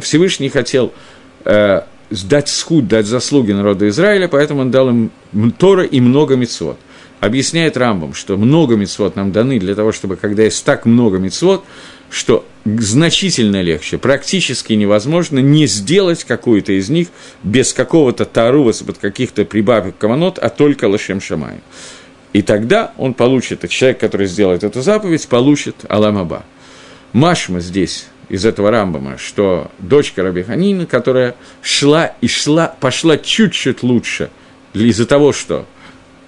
[0.00, 0.92] Всевышний хотел
[1.44, 5.10] э, дать схуд, дать заслуги народу Израиля, поэтому он дал им
[5.58, 6.78] Тора и много мицвод.
[7.20, 11.64] Объясняет Рамбам, что много мицвод нам даны для того, чтобы, когда есть так много мицвод,
[12.10, 17.08] что значительно легче, практически невозможно не сделать какую-то из них
[17.42, 21.60] без какого-то тарува, под каких-то прибавок каванот, а только лошем шамаем.
[22.32, 26.44] И тогда он получит, этот человек, который сделает эту заповедь, получит Аламаба.
[27.12, 33.82] Машма здесь из этого Рамбама, что дочка Раби Ханина, которая шла и шла, пошла чуть-чуть
[33.82, 34.30] лучше
[34.74, 35.66] из-за того, что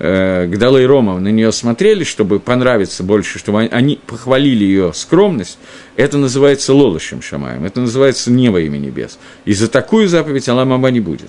[0.01, 5.59] э, Гдала Рома на нее смотрели, чтобы понравиться больше, чтобы они похвалили ее скромность,
[5.95, 9.19] это называется лолошем Шамаем, это называется не во имя небес.
[9.45, 11.29] И за такую заповедь Аламаба не будет.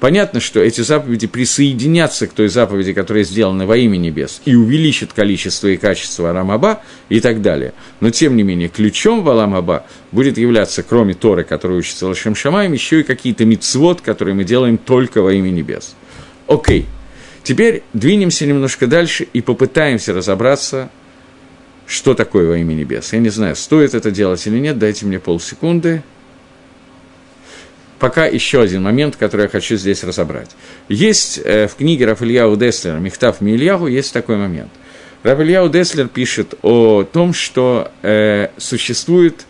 [0.00, 5.12] Понятно, что эти заповеди присоединятся к той заповеди, которая сделана во имя небес, и увеличат
[5.12, 7.74] количество и качество Арамаба и так далее.
[7.98, 12.72] Но, тем не менее, ключом в Аламаба будет являться, кроме Торы, который учится Лашем Шамаем,
[12.72, 15.96] еще и какие-то мицвод, которые мы делаем только во имя небес.
[16.46, 16.86] Окей.
[17.48, 20.90] Теперь двинемся немножко дальше и попытаемся разобраться,
[21.86, 23.14] что такое во имя небес.
[23.14, 26.02] Я не знаю, стоит это делать или нет, дайте мне полсекунды
[27.98, 30.50] пока еще один момент, который я хочу здесь разобрать.
[30.90, 34.70] Есть э, в книге Рафильяу Деслера «Мехтав Мильяху» есть такой момент.
[35.22, 39.46] Рафильяу Деслер пишет о том, что э, существует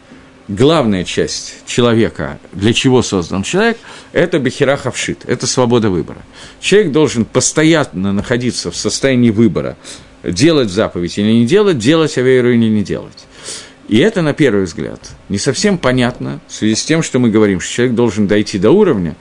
[0.49, 3.79] главная часть человека, для чего создан человек,
[4.13, 6.23] это бехера хавшит, это свобода выбора.
[6.61, 9.77] Человек должен постоянно находиться в состоянии выбора,
[10.25, 13.27] делать заповедь или не делать, делать авейру или не делать.
[13.89, 17.61] И это, на первый взгляд, не совсем понятно в связи с тем, что мы говорим,
[17.61, 19.17] что человек должен дойти до уровня,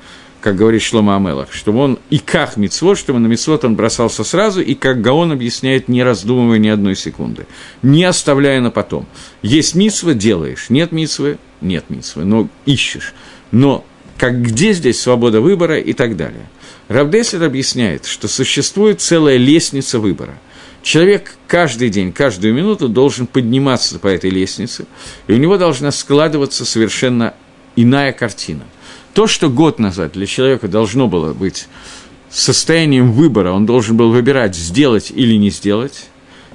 [0.47, 4.61] как говорит Шлома Амелах, чтобы он и как мицвод, чтобы на мицвод он бросался сразу,
[4.61, 7.47] и как Гаон объясняет, не раздумывая ни одной секунды,
[7.81, 9.07] не оставляя на потом.
[9.41, 13.13] Есть мицва– делаешь, нет мицвы– нет мицвы, но ищешь.
[13.51, 13.83] Но
[14.17, 16.47] как где здесь свобода выбора и так далее.
[16.87, 20.39] Равдеслер объясняет, что существует целая лестница выбора–
[20.83, 24.85] Человек каждый день, каждую минуту должен подниматься по этой лестнице,
[25.27, 27.33] и у него должна складываться совершенно
[27.75, 28.63] иная картина.
[29.17, 31.67] То, что год назад для человека должно было быть
[32.29, 36.05] состоянием выбора, он должен был выбирать, сделать или не сделать,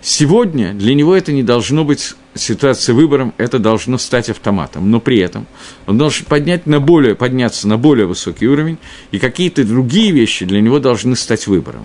[0.01, 4.93] сегодня для него это не должно быть ситуацией выбором, это должно стать автоматом.
[4.93, 5.49] Но при этом
[5.89, 8.79] он должен поднять на более, подняться на более высокий уровень,
[9.11, 11.85] и какие-то другие вещи для него должны стать выбором.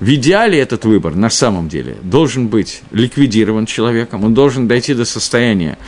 [0.00, 5.04] В идеале этот выбор на самом деле должен быть ликвидирован человеком, он должен дойти до
[5.04, 5.78] состояния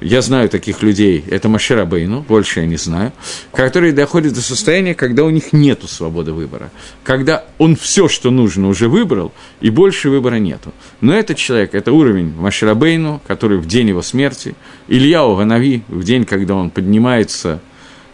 [0.00, 3.12] я знаю таких людей, это Машера Бейну, больше я не знаю,
[3.52, 6.70] которые доходят до состояния, когда у них нет свободы выбора,
[7.02, 10.72] когда он все, что нужно, уже выбрал, и больше выбора нету.
[11.00, 14.54] Но этот человек, это уровень Машера Бейну, который в день его смерти,
[14.86, 17.60] Илья Ганави, в день, когда он поднимается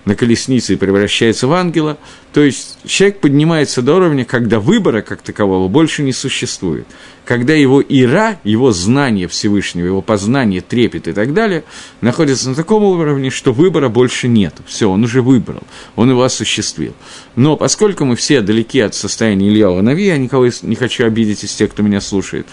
[0.05, 1.99] на колеснице и превращается в ангела,
[2.33, 6.87] то есть человек поднимается до уровня, когда выбора как такового больше не существует.
[7.25, 11.65] Когда его ира, его знание Всевышнего, его познание, трепет и так далее,
[12.03, 14.55] находится на таком уровне, что выбора больше нет.
[14.67, 15.63] Все, он уже выбрал,
[15.97, 16.93] он его осуществил.
[17.35, 21.55] Но поскольку мы все далеки от состояния Илья Нави, я никого не хочу обидеть из
[21.55, 22.47] тех, кто меня слушает,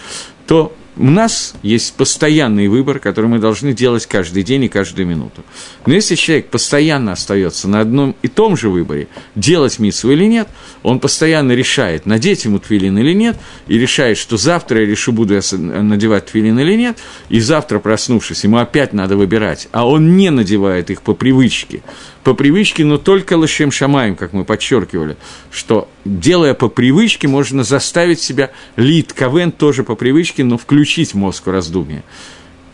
[0.46, 5.42] то у нас есть постоянный выбор, который мы должны делать каждый день и каждую минуту.
[5.86, 10.48] Но если человек постоянно остается на одном и том же выборе, делать митсу или нет,
[10.82, 13.38] он постоянно решает, надеть ему твилин или нет,
[13.68, 16.98] и решает, что завтра я решу, буду я надевать твилин или нет,
[17.30, 21.82] и завтра, проснувшись, ему опять надо выбирать, а он не надевает их по привычке,
[22.24, 25.16] по привычке, но только лошем шамаем, как мы подчеркивали,
[25.50, 31.46] что делая по привычке, можно заставить себя лид кавен тоже по привычке, но включить мозг
[31.46, 32.02] в раздумье.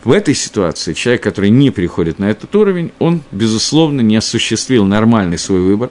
[0.03, 5.37] В этой ситуации человек, который не переходит на этот уровень, он, безусловно, не осуществил нормальный
[5.37, 5.89] свой выбор,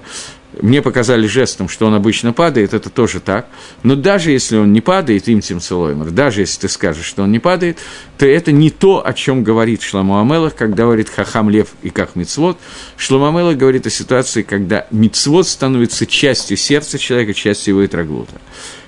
[0.61, 3.47] мне показали жестом, что он обычно падает, это тоже так.
[3.83, 7.33] Но даже если он не падает, им тем целоймер, даже если ты скажешь, что он
[7.33, 7.79] не падает,
[8.17, 12.17] то это не то, о чем говорит Шламу Амелах, когда говорит Хахам Лев и как
[12.17, 12.59] Мицвод.
[12.97, 18.41] Шламу Амелах говорит о ситуации, когда Мицвод становится частью сердца человека, частью его итраглута.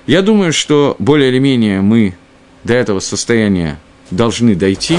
[0.07, 2.15] Я думаю, что более или менее мы
[2.63, 4.97] до этого состояния должны дойти.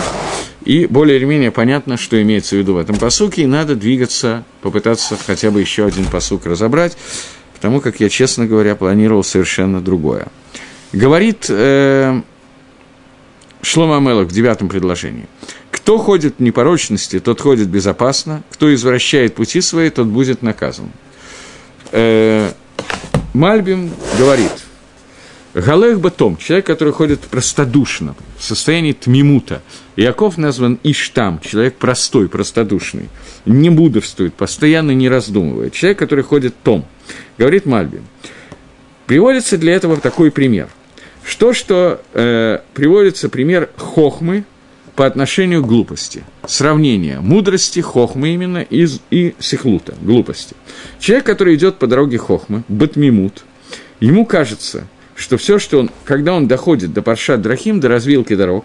[0.64, 4.44] И более или менее понятно, что имеется в виду в этом посуке, и надо двигаться,
[4.60, 6.96] попытаться хотя бы еще один посук разобрать,
[7.54, 10.28] потому как я, честно говоря, планировал совершенно другое.
[10.92, 12.20] Говорит э,
[13.62, 15.26] Шлома Амелах в девятом предложении.
[15.70, 20.90] Кто ходит в непорочности, тот ходит безопасно, кто извращает пути свои, тот будет наказан.
[21.90, 22.52] Э,
[23.32, 24.52] Мальбим говорит,
[25.54, 29.60] Галех Батом, человек, который ходит простодушно, в состоянии тмимута.
[29.96, 33.10] Иаков назван Иштам, человек простой, простодушный,
[33.44, 35.74] не мудрствует, постоянно не раздумывает.
[35.74, 36.86] Человек, который ходит том.
[37.36, 38.00] Говорит Мальби.
[39.06, 40.68] Приводится для этого такой пример.
[41.22, 44.44] Что, что э, приводится пример хохмы
[44.96, 46.24] по отношению к глупости.
[46.46, 50.56] Сравнение мудрости, хохмы именно, и, и сихлута, глупости.
[50.98, 53.44] Человек, который идет по дороге хохмы, батмимут,
[54.00, 58.64] ему кажется– что все, что он, когда он доходит до Паршат Драхим, до развилки дорог,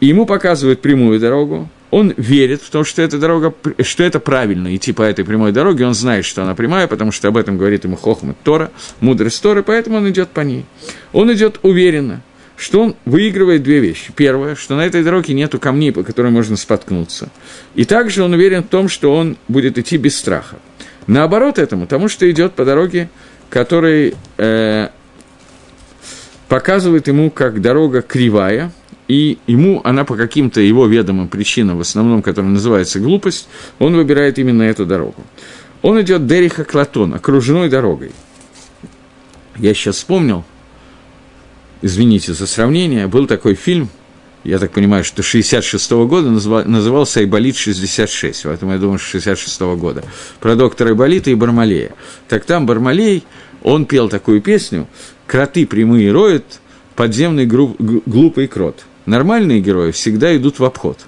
[0.00, 4.74] и ему показывают прямую дорогу, он верит в то, что эта дорога, что это правильно
[4.76, 7.84] идти по этой прямой дороге, он знает, что она прямая, потому что об этом говорит
[7.84, 10.66] ему Хохмат Тора, мудрость Торы, поэтому он идет по ней.
[11.12, 12.20] Он идет уверенно,
[12.56, 14.12] что он выигрывает две вещи.
[14.14, 17.30] Первое, что на этой дороге нету камней, по которым можно споткнуться.
[17.74, 20.56] И также он уверен в том, что он будет идти без страха.
[21.06, 23.08] Наоборот этому, потому что идет по дороге,
[23.48, 24.88] которой э,
[26.48, 28.72] показывает ему, как дорога кривая,
[29.06, 34.38] и ему она по каким-то его ведомым причинам, в основном, которая называется глупость, он выбирает
[34.38, 35.22] именно эту дорогу.
[35.82, 38.12] Он идет Дериха Клатон, окружной дорогой.
[39.56, 40.44] Я сейчас вспомнил,
[41.82, 43.88] извините за сравнение, был такой фильм,
[44.44, 49.60] я так понимаю, что 66 -го года назывался «Айболит 66», поэтому я думаю, что 66
[49.60, 50.04] -го года,
[50.40, 51.90] про доктора Айболита и Бармалея.
[52.28, 53.24] Так там Бармалей,
[53.62, 54.86] он пел такую песню,
[55.28, 56.60] кроты прямые роют,
[56.96, 58.84] подземный гру- глупый крот.
[59.06, 60.98] Нормальные герои всегда идут в обход.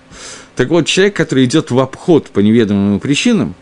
[0.54, 3.54] Так вот, человек, который идет в обход по неведомым причинам,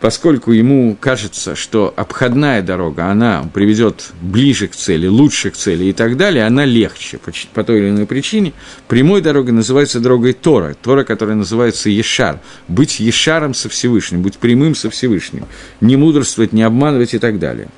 [0.00, 5.92] поскольку ему кажется, что обходная дорога, она приведет ближе к цели, лучше к цели и
[5.92, 8.52] так далее, она легче по, по той или иной причине.
[8.88, 14.74] Прямой дорогой называется дорогой Тора, Тора, которая называется Ешар, быть Ешаром со Всевышним, быть прямым
[14.74, 15.46] со Всевышним,
[15.80, 17.68] не мудрствовать, не обманывать и так далее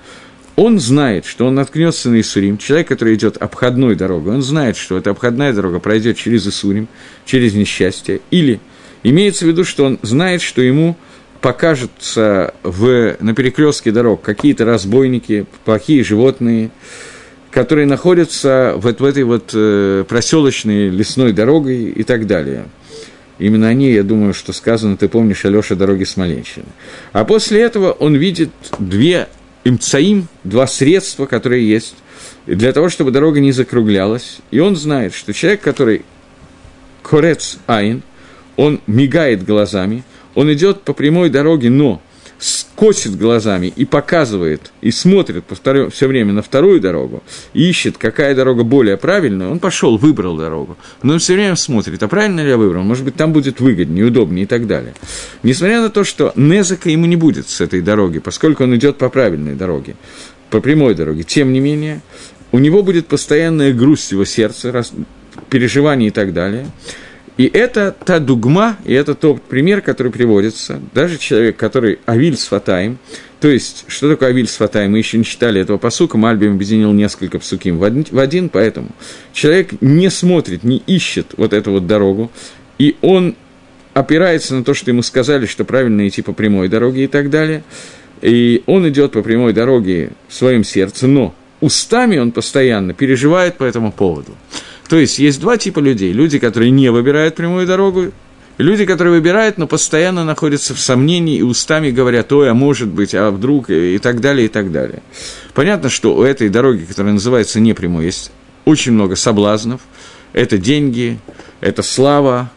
[0.57, 4.97] он знает, что он наткнется на Исурим, человек, который идет обходной дорогой, он знает, что
[4.97, 6.89] эта обходная дорога пройдет через Исурим,
[7.25, 8.61] через несчастье, или
[9.03, 10.97] имеется в виду, что он знает, что ему
[11.41, 16.71] покажутся в, на перекрестке дорог какие-то разбойники, плохие животные,
[17.51, 22.67] которые находятся вот в этой вот э, проселочной лесной дорогой и так далее.
[23.39, 26.67] Именно они, я думаю, что сказано, ты помнишь, Алёша, дороги Смоленщины.
[27.13, 29.29] А после этого он видит две
[29.65, 31.97] имцаим, два средства, которые есть,
[32.47, 34.39] для того, чтобы дорога не закруглялась.
[34.51, 36.05] И он знает, что человек, который
[37.03, 38.03] корец айн,
[38.57, 40.05] он мигает глазами,
[40.35, 42.03] он идет по прямой дороге, но
[42.75, 45.45] косит глазами и показывает, и смотрит
[45.93, 47.23] все время на вторую дорогу,
[47.53, 50.77] и ищет, какая дорога более правильная, он пошел, выбрал дорогу.
[51.03, 54.07] Но он все время смотрит, а правильно ли я выбрал, может быть, там будет выгоднее,
[54.07, 54.95] удобнее и так далее.
[55.43, 59.09] Несмотря на то, что Незака ему не будет с этой дороги, поскольку он идет по
[59.09, 59.97] правильной дороге,
[60.51, 62.03] по прямой дороге, тем не менее,
[62.53, 64.85] у него будет постоянная грусть его сердца,
[65.51, 66.67] переживания и так далее–
[67.37, 70.81] и это та дугма, и это тот пример, который приводится.
[70.93, 72.99] Даже человек, который Авиль Сфатаем,
[73.41, 77.39] то есть, что такое Авиль Сфатаем, мы еще не читали этого посука, Мальбим объединил несколько
[77.39, 78.89] псуким в один, поэтому
[79.33, 82.31] человек не смотрит, не ищет вот эту вот дорогу,
[82.79, 83.35] и он
[83.95, 87.65] опирается на то, что ему сказали, что правильно идти по прямой дороге и так далее,
[88.23, 93.65] и он идет по прямой дороге в своем сердце, но устами он постоянно переживает по
[93.65, 94.33] этому поводу.
[94.95, 96.13] То есть есть два типа людей.
[96.13, 98.13] Люди, которые не выбирают прямую дорогу,
[98.59, 103.13] люди, которые выбирают, но постоянно находятся в сомнении и устами говорят, ой, а может быть,
[103.13, 105.03] а вдруг, и так далее, и так далее.
[105.53, 108.31] Понятно, что у этой дороги, которая называется непрямой, есть
[108.67, 109.81] очень много соблазнов.
[110.33, 111.19] Это деньги,
[111.61, 112.53] это слава,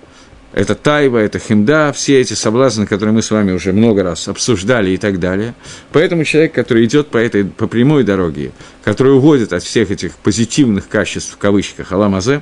[0.57, 4.89] это тайва, это химда, все эти соблазны, которые мы с вами уже много раз обсуждали
[4.89, 5.53] и так далее.
[5.91, 8.51] Поэтому человек, который идет по этой по прямой дороге,
[8.83, 12.41] который уводит от всех этих позитивных качеств, в кавычках, аламазе,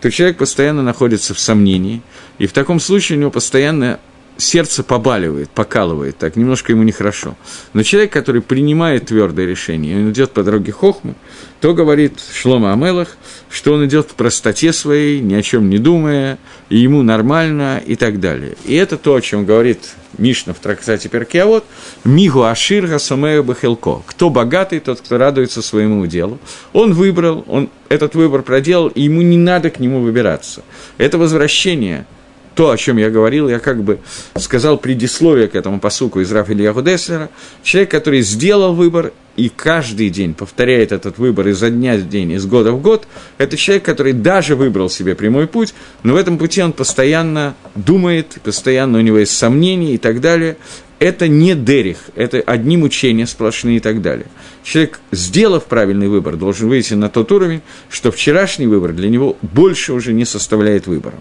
[0.00, 2.02] то человек постоянно находится в сомнении,
[2.38, 3.98] и в таком случае у него постоянно
[4.38, 7.36] сердце побаливает, покалывает, так немножко ему нехорошо.
[7.72, 11.14] Но человек, который принимает твердое решение, он идет по дороге Хохмы,
[11.60, 13.16] то говорит Шлома Амелах,
[13.50, 17.96] что он идет в простоте своей, ни о чем не думая, и ему нормально и
[17.96, 18.56] так далее.
[18.64, 19.80] И это то, о чем говорит
[20.18, 21.64] Мишна в трактате Перкиавод,
[22.04, 24.02] «Мигу Аширга Самея Бахелко».
[24.06, 26.38] Кто богатый, тот, кто радуется своему делу.
[26.72, 30.62] Он выбрал, он этот выбор проделал, и ему не надо к нему выбираться.
[30.98, 32.06] Это возвращение–
[32.56, 34.00] то, о чем я говорил, я как бы
[34.34, 37.28] сказал предисловие к этому посуку из Рафа Ильяху Деслера.
[37.62, 42.46] Человек, который сделал выбор и каждый день повторяет этот выбор изо дня в день, из
[42.46, 43.06] года в год,
[43.38, 48.38] это человек, который даже выбрал себе прямой путь, но в этом пути он постоянно думает,
[48.42, 50.56] постоянно у него есть сомнения и так далее.
[50.98, 54.26] Это не дерих, это одни мучения сплошные и так далее.
[54.64, 57.60] Человек, сделав правильный выбор, должен выйти на тот уровень,
[57.90, 61.20] что вчерашний выбор для него больше уже не составляет выбором.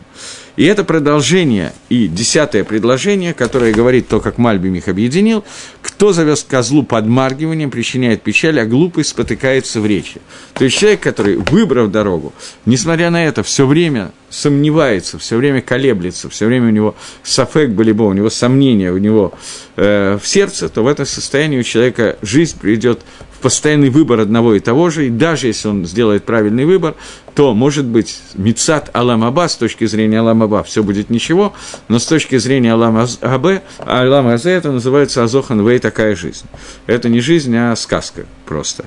[0.55, 5.43] И это продолжение и десятое предложение, которое говорит то, как Мальбим их объединил,
[5.81, 10.21] кто завез козлу подмаргиванием, причиняет печаль, а глупый спотыкается в речи.
[10.53, 12.33] То есть человек, который, выбрав дорогу,
[12.65, 18.03] несмотря на это, все время сомневается, все время колеблется, все время у него сафек болибо,
[18.03, 19.33] у него сомнения, у него
[19.77, 22.99] э, в сердце, то в этом состоянии у человека жизнь придет
[23.31, 26.95] в постоянный выбор одного и того же, и даже если он сделает правильный выбор,
[27.33, 31.53] то, может быть, Мицат Аламаба, с точки зрения Аламаба, все будет ничего,
[31.87, 36.45] но с точки зрения Аламабе, Аламазе, это называется Азохан Вей такая жизнь.
[36.87, 38.85] Это не жизнь, а сказка просто.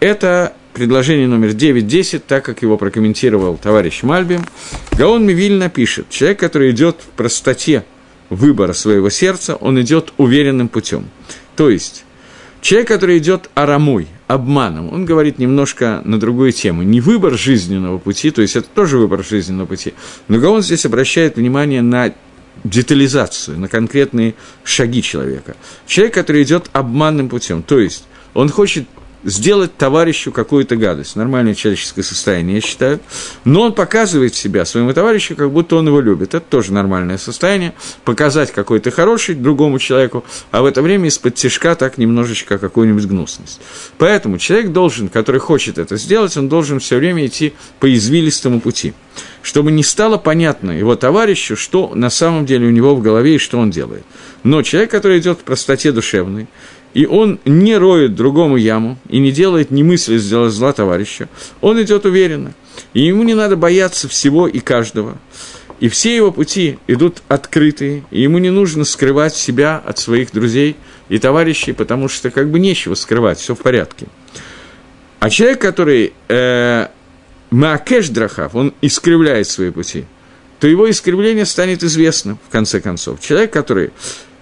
[0.00, 4.44] Это предложение номер 9-10, так как его прокомментировал товарищ Мальбим.
[4.92, 7.84] Гаон Мивильна пишет, человек, который идет в простоте
[8.30, 11.10] выбора своего сердца, он идет уверенным путем.
[11.56, 12.04] То есть,
[12.60, 16.82] человек, который идет арамой, обманом, он говорит немножко на другую тему.
[16.82, 19.92] Не выбор жизненного пути, то есть это тоже выбор жизненного пути,
[20.28, 22.14] но Гаон здесь обращает внимание на
[22.64, 25.56] детализацию, на конкретные шаги человека.
[25.86, 28.04] Человек, который идет обманным путем, то есть
[28.34, 28.86] он хочет
[29.24, 31.16] сделать товарищу какую-то гадость.
[31.16, 33.00] Нормальное человеческое состояние, я считаю.
[33.44, 36.34] Но он показывает себя своему товарищу, как будто он его любит.
[36.34, 37.74] Это тоже нормальное состояние.
[38.04, 43.06] Показать, какой ты хороший другому человеку, а в это время из-под тяжка так немножечко какую-нибудь
[43.06, 43.60] гнусность.
[43.98, 48.94] Поэтому человек должен, который хочет это сделать, он должен все время идти по извилистому пути.
[49.42, 53.38] Чтобы не стало понятно его товарищу, что на самом деле у него в голове и
[53.38, 54.04] что он делает.
[54.44, 56.46] Но человек, который идет в простоте душевной,
[56.94, 61.28] и он не роет другому яму и не делает ни мысли сделать зла товарища,
[61.60, 62.54] он идет уверенно.
[62.94, 65.18] И ему не надо бояться всего и каждого.
[65.80, 70.76] И все его пути идут открытые, и ему не нужно скрывать себя от своих друзей
[71.08, 74.06] и товарищей, потому что как бы нечего скрывать, все в порядке.
[75.18, 76.86] А человек, который э,
[77.50, 80.04] Маакеш Драхав, он искривляет свои пути,
[80.60, 83.20] то его искривление станет известным, в конце концов.
[83.20, 83.90] Человек, который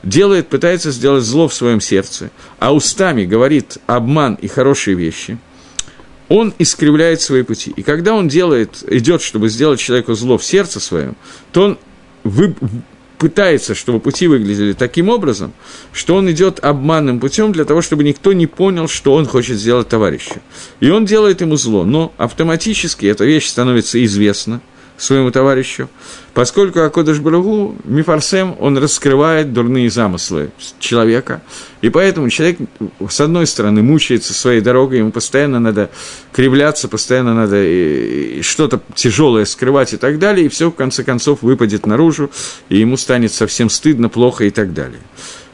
[0.03, 5.39] делает, пытается сделать зло в своем сердце, а устами говорит обман и хорошие вещи,
[6.29, 7.73] он искривляет свои пути.
[7.77, 11.17] И когда он делает, идет, чтобы сделать человеку зло в сердце своем,
[11.53, 11.79] то он
[12.23, 12.55] вы,
[13.21, 15.53] пытается, чтобы пути выглядели таким образом,
[15.93, 19.89] что он идет обманным путем для того, чтобы никто не понял, что он хочет сделать
[19.89, 20.37] товарищу.
[20.81, 24.63] И он делает ему зло, но автоматически эта вещь становится известна,
[25.01, 25.89] своему товарищу,
[26.35, 31.41] поскольку Акодыш Барагу, Мифарсем, он раскрывает дурные замыслы человека,
[31.81, 32.59] и поэтому человек,
[33.09, 35.91] с одной стороны, мучается своей дорогой, ему постоянно надо
[36.33, 41.87] кривляться, постоянно надо что-то тяжелое скрывать и так далее, и все, в конце концов, выпадет
[41.87, 42.31] наружу,
[42.69, 45.01] и ему станет совсем стыдно, плохо и так далее.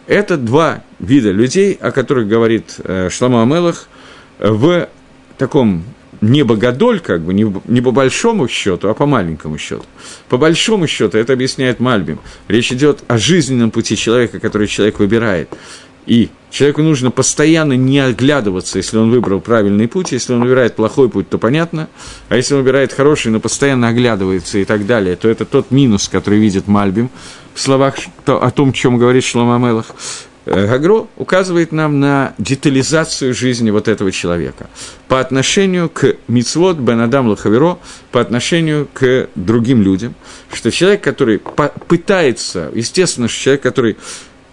[0.08, 3.88] Это два вида людей, о которых говорит э, Шламу Амелах
[4.40, 4.88] в
[5.38, 5.84] таком
[6.20, 9.84] не богодоль, как бы, не, не по большому счету, а по маленькому счету.
[10.28, 12.20] По большому счету, это объясняет Мальбим.
[12.48, 15.48] Речь идет о жизненном пути человека, который человек выбирает.
[16.06, 20.12] И человеку нужно постоянно не оглядываться, если он выбрал правильный путь.
[20.12, 21.88] Если он выбирает плохой путь, то понятно.
[22.28, 26.08] А если он выбирает хороший, но постоянно оглядывается и так далее, то это тот минус,
[26.08, 27.10] который видит Мальбим
[27.54, 29.86] в словах о том, чем говорит Шлома Мелах.
[29.90, 34.68] Э, Гагро указывает нам на детализацию жизни вот этого человека
[35.08, 37.36] по отношению к Мицвод Бен Адам
[38.12, 40.14] по отношению к другим людям,
[40.52, 41.40] что человек, который
[41.88, 43.96] пытается, естественно, что человек, который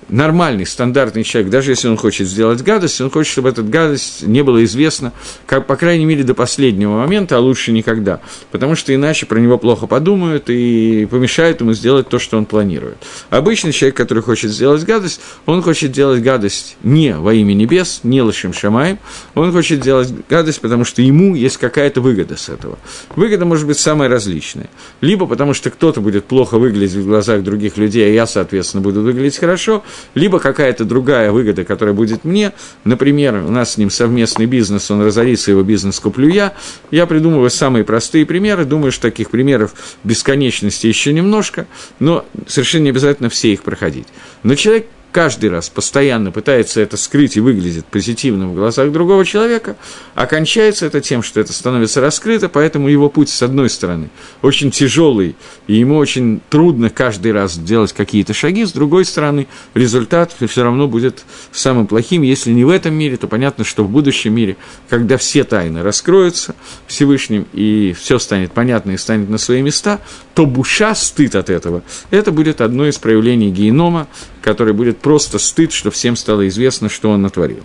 [0.09, 4.43] нормальный, стандартный человек, даже если он хочет сделать гадость, он хочет, чтобы эта гадость не
[4.43, 5.13] была известна,
[5.45, 9.57] как, по крайней мере, до последнего момента, а лучше никогда, потому что иначе про него
[9.57, 12.97] плохо подумают и помешают ему сделать то, что он планирует.
[13.29, 18.21] Обычный человек, который хочет сделать гадость, он хочет делать гадость не во имя небес, не
[18.21, 18.99] лошим шамаем,
[19.35, 22.77] он хочет делать гадость, потому что ему есть какая-то выгода с этого.
[23.15, 24.69] Выгода может быть самая различная.
[25.01, 29.01] Либо потому что кто-то будет плохо выглядеть в глазах других людей, а я, соответственно, буду
[29.01, 29.83] выглядеть хорошо,
[30.13, 35.01] либо какая-то другая выгода, которая будет мне, например, у нас с ним совместный бизнес, он
[35.01, 36.53] разорится, его бизнес куплю я,
[36.91, 39.73] я придумываю самые простые примеры, думаю, что таких примеров
[40.03, 41.67] бесконечности еще немножко,
[41.99, 44.07] но совершенно не обязательно все их проходить.
[44.43, 49.77] Но человек каждый раз постоянно пытается это скрыть и выглядит позитивным в глазах другого человека,
[50.15, 54.09] окончается это тем, что это становится раскрыто, поэтому его путь, с одной стороны,
[54.41, 55.35] очень тяжелый,
[55.67, 60.87] и ему очень трудно каждый раз делать какие-то шаги, с другой стороны, результат все равно
[60.87, 64.57] будет самым плохим, если не в этом мире, то понятно, что в будущем мире,
[64.89, 66.55] когда все тайны раскроются
[66.87, 70.01] Всевышним, и все станет понятно и станет на свои места,
[70.33, 74.07] то буша, стыд от этого, это будет одно из проявлений генома,
[74.43, 77.63] который будет просто стыд, что всем стало известно, что он натворил.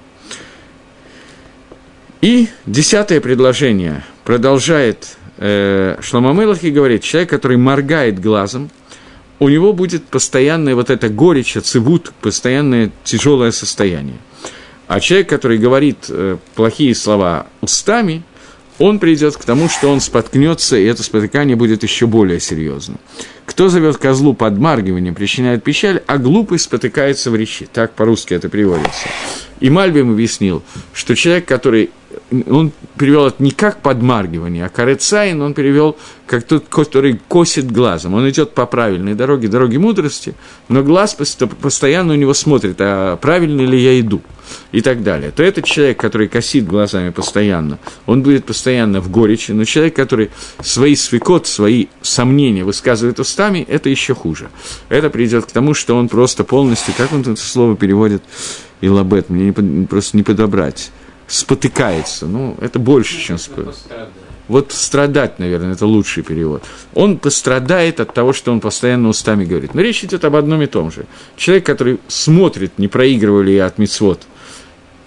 [2.20, 8.70] И десятое предложение продолжает э, Шломамелах и говорит, человек, который моргает глазом,
[9.40, 14.18] у него будет постоянное вот это горечь, цивут, постоянное тяжелое состояние.
[14.88, 18.22] А человек, который говорит э, плохие слова устами,
[18.78, 22.98] он придет к тому, что он споткнется, и это спотыкание будет еще более серьезным.
[23.44, 27.68] Кто зовет козлу подмаргиванием, причиняет печаль, а глупый спотыкается в речи.
[27.72, 29.08] Так по-русски это приводится.
[29.60, 30.62] И Мальбим объяснил,
[30.92, 31.90] что человек, который
[32.30, 38.14] он перевел это не как подмаргивание, а карецайн он перевел как тот, который косит глазом.
[38.14, 40.34] Он идет по правильной дороге, дороге мудрости,
[40.68, 44.20] но глаз постоянно у него смотрит, а правильно ли я иду,
[44.72, 45.30] и так далее.
[45.30, 50.30] То этот человек, который косит глазами постоянно, он будет постоянно в горечи, но человек, который
[50.60, 54.50] свои свекот, свои сомнения высказывает устами, это еще хуже.
[54.90, 58.22] Это придет к тому, что он просто полностью, как он это слово переводит,
[58.82, 60.90] и лабет, мне не, просто не подобрать
[61.28, 62.26] спотыкается.
[62.26, 64.08] Ну, это больше, чем спотыкается.
[64.48, 66.64] Вот страдать, наверное, это лучший перевод.
[66.94, 69.74] Он пострадает от того, что он постоянно устами говорит.
[69.74, 71.04] Но речь идет об одном и том же.
[71.36, 74.22] Человек, который смотрит, не проигрываю ли я от мицвод,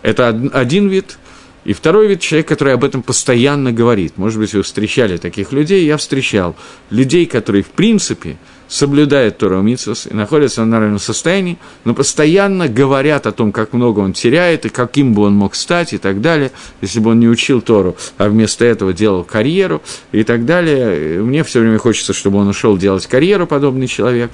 [0.03, 1.17] это один вид.
[1.63, 4.17] И второй вид– человек, который об этом постоянно говорит.
[4.17, 6.55] Может быть, вы встречали таких людей, я встречал.
[6.89, 8.37] Людей, которые, в принципе,
[8.71, 13.99] соблюдает Тору Митсус и находятся в нормальном состоянии, но постоянно говорят о том, как много
[13.99, 17.27] он теряет и каким бы он мог стать и так далее, если бы он не
[17.27, 19.81] учил Тору, а вместо этого делал карьеру
[20.13, 21.21] и так далее.
[21.21, 24.31] Мне все время хочется, чтобы он ушел делать карьеру, подобный человек,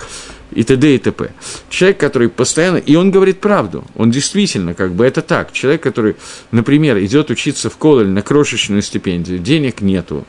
[0.51, 0.95] и т.д.
[0.95, 1.31] и т.п.
[1.69, 2.77] Человек, который постоянно...
[2.77, 3.83] И он говорит правду.
[3.95, 5.51] Он действительно, как бы, это так.
[5.51, 6.15] Человек, который,
[6.51, 10.25] например, идет учиться в Кололь на крошечную стипендию, денег нету,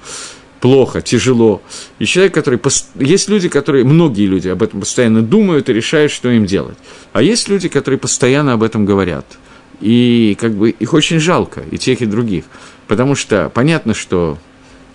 [0.61, 1.63] плохо, тяжело.
[1.99, 2.61] И человек, который...
[2.97, 3.85] Есть люди, которые...
[3.85, 6.77] Многие люди об этом постоянно думают и решают, что им делать.
[7.13, 9.25] А есть люди, которые постоянно об этом говорят.
[9.81, 12.45] И как бы их очень жалко, и тех, и других.
[12.89, 14.39] Потому что понятно, что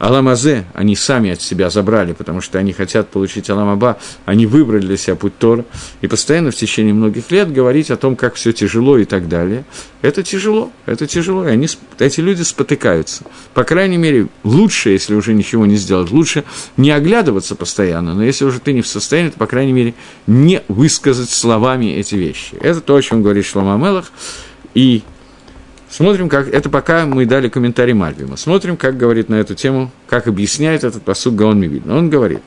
[0.04, 4.98] Аламазе они сами от себя забрали, потому что они хотят получить Аламаба, они выбрали для
[4.98, 5.64] себя путь Тора,
[6.02, 9.64] и постоянно в течение многих лет говорить о том, как все тяжело и так далее.
[10.02, 13.24] Это тяжело, это тяжело, и они, эти люди спотыкаются.
[13.54, 16.44] По крайней мере, лучше, если уже ничего не сделать, лучше
[16.76, 19.94] не оглядываться постоянно, но если уже ты не в состоянии, то, по крайней мере,
[20.28, 22.58] не высказать словами эти вещи.
[22.60, 24.12] Это то, о чем говорит Шлома Мелах,
[24.74, 25.04] и
[25.94, 26.48] Смотрим, как...
[26.48, 28.36] Это пока мы дали комментарий Мальбима.
[28.36, 31.84] Смотрим, как говорит на эту тему, как объясняет этот посуд Гаон Мивиль.
[31.88, 32.40] Он говорит,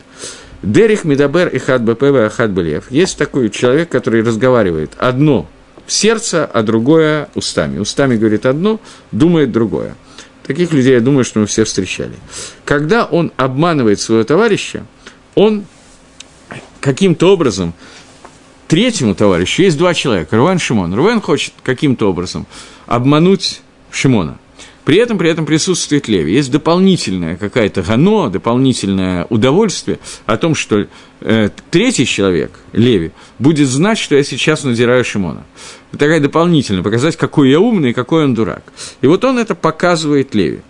[0.65, 2.91] Дерих Медабер и Хад БПВ Хад Белев.
[2.91, 5.49] Есть такой человек, который разговаривает одно
[5.87, 7.79] в сердце, а другое устами.
[7.79, 8.81] Устами говорит одно,
[9.13, 9.95] думает другое.
[10.45, 12.15] Таких людей, я думаю, что мы все встречали.
[12.65, 14.85] Когда он обманывает своего товарища,
[15.37, 15.67] он
[16.81, 17.75] каким-то образом
[18.67, 20.93] третьему товарищу, есть два человека, Рувен Шимон.
[20.93, 22.45] Рувен хочет каким-то образом
[22.87, 23.61] обмануть
[23.91, 24.39] Шимона.
[24.87, 26.33] При этом, при этом присутствует Леви.
[26.33, 30.87] Есть дополнительное какая-то гано, дополнительное удовольствие о том, что
[31.23, 33.11] э, третий человек, Леви,
[33.41, 35.43] будет знать, что я сейчас надираю Шимона.
[35.91, 38.63] Такая дополнительная, показать, какой я умный и какой он дурак.
[39.01, 40.61] И вот он это показывает Леви.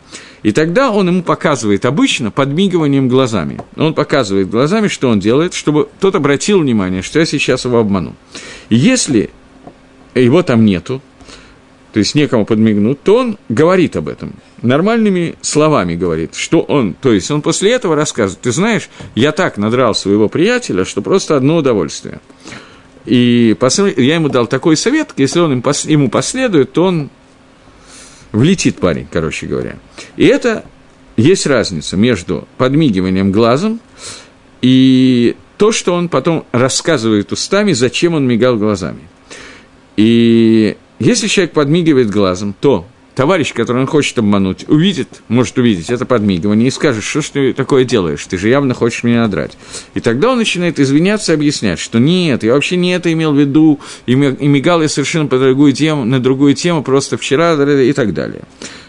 [0.43, 3.61] И тогда он ему показывает обычно подмигиванием глазами.
[3.77, 8.17] Он показывает глазами, что он делает, чтобы тот обратил внимание, что я сейчас его обману.
[8.71, 9.29] И если
[10.15, 11.03] его там нету,
[11.97, 17.11] то есть некому подмигнуть, то он говорит об этом, нормальными словами говорит, что он, то
[17.11, 21.57] есть он после этого рассказывает, ты знаешь, я так надрал своего приятеля, что просто одно
[21.57, 22.21] удовольствие.
[23.07, 23.57] И
[23.97, 27.09] я ему дал такой совет, если он ему последует, то он
[28.33, 29.79] влетит парень, короче говоря.
[30.19, 30.67] И это
[31.17, 33.81] есть разница между подмигиванием глазом
[34.61, 39.09] и то, что он потом рассказывает устами, зачем он мигал глазами.
[39.97, 42.87] И если человек подмигивает глазом, то
[43.17, 47.53] товарищ, который он хочет обмануть, увидит, может увидеть это подмигивание и скажет, что ж ты
[47.55, 49.57] такое делаешь, ты же явно хочешь меня надрать.
[49.95, 53.39] И тогда он начинает извиняться и объяснять, что нет, я вообще не это имел в
[53.39, 58.13] виду, и мигал я совершенно по другую тему, на другую тему, просто вчера и так
[58.13, 58.43] далее.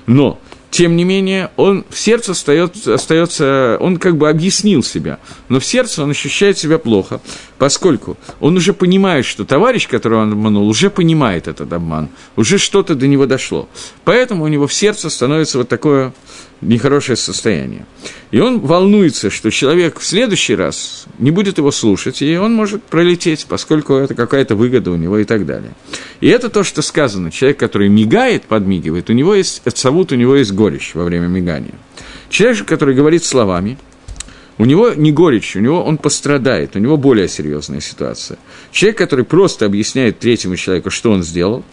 [0.06, 0.40] Но
[0.70, 5.66] тем не менее, он в сердце остается, остается, он как бы объяснил себя, но в
[5.66, 7.22] сердце он ощущает себя плохо,
[7.58, 12.96] поскольку он уже понимает, что товарищ, которого он обманул, уже понимает этот обман, уже что-то
[12.96, 13.68] до него дошло.
[14.04, 16.14] Поэтому у него в сердце становится вот такое
[16.62, 17.86] нехорошее состояние.
[18.32, 22.84] И он волнуется, что человек в следующий раз не будет его слушать, и он может
[22.84, 25.74] пролететь, поскольку это какая-то выгода у него и так далее.
[26.20, 27.32] И это то, что сказано.
[27.32, 31.76] Человек, который мигает, подмигивает, у него есть отсавут, у него есть горечь во время мигания.
[32.30, 33.78] Человек который говорит словами,
[34.58, 38.40] у него не горечь, у него он пострадает, у него более серьезная ситуация.
[38.72, 41.64] Человек, который просто объясняет третьему человеку, что он сделал,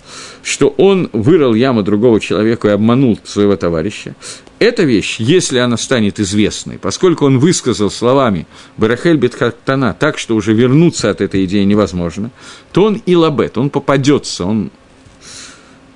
[0.43, 4.15] что он вырыл яму другого человека и обманул своего товарища,
[4.59, 10.55] эта вещь, если она станет известной, поскольку он высказал словами Барахель Бетхартана так, что уже
[10.55, 12.31] вернуться от этой идеи невозможно,
[12.73, 14.71] то он и лабет, он попадется, он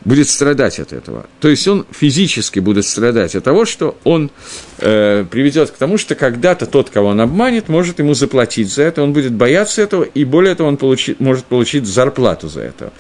[0.05, 1.27] будет страдать от этого.
[1.41, 4.31] То есть он физически будет страдать от того, что он
[4.79, 9.03] э, приведет к тому, что когда-то тот, кого он обманет, может ему заплатить за это,
[9.03, 12.93] он будет бояться этого, и более того, он получит, может получить зарплату за это.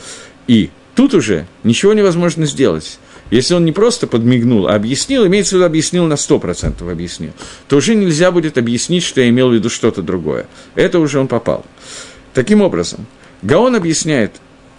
[0.47, 2.99] И тут уже ничего невозможно сделать.
[3.31, 7.33] Если он не просто подмигнул, а объяснил, имеется в виду объяснил на 100% объяснил,
[7.69, 10.47] то уже нельзя будет объяснить, что я имел в виду что-то другое.
[10.75, 11.65] Это уже он попал.
[12.33, 13.07] Таким образом,
[13.43, 14.33] Гаон объясняет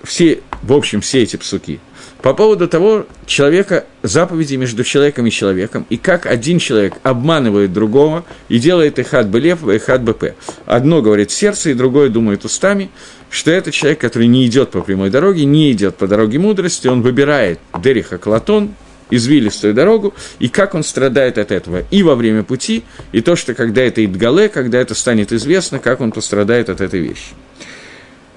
[0.03, 1.79] все, в общем, все эти псуки–
[2.21, 8.25] по поводу того человека, заповеди между человеком и человеком, и как один человек обманывает другого
[8.49, 10.35] и делает их от БЛЕФ и от БП.
[10.65, 12.89] Одно говорит сердце, и другое думает устами,
[13.29, 17.01] что это человек, который не идет по прямой дороге, не идет по дороге мудрости, он
[17.01, 18.73] выбирает Дериха Клатон,
[19.11, 23.53] извилистую дорогу, и как он страдает от этого и во время пути, и то, что
[23.53, 27.33] когда это Идгале, когда это станет известно, как он пострадает от этой вещи.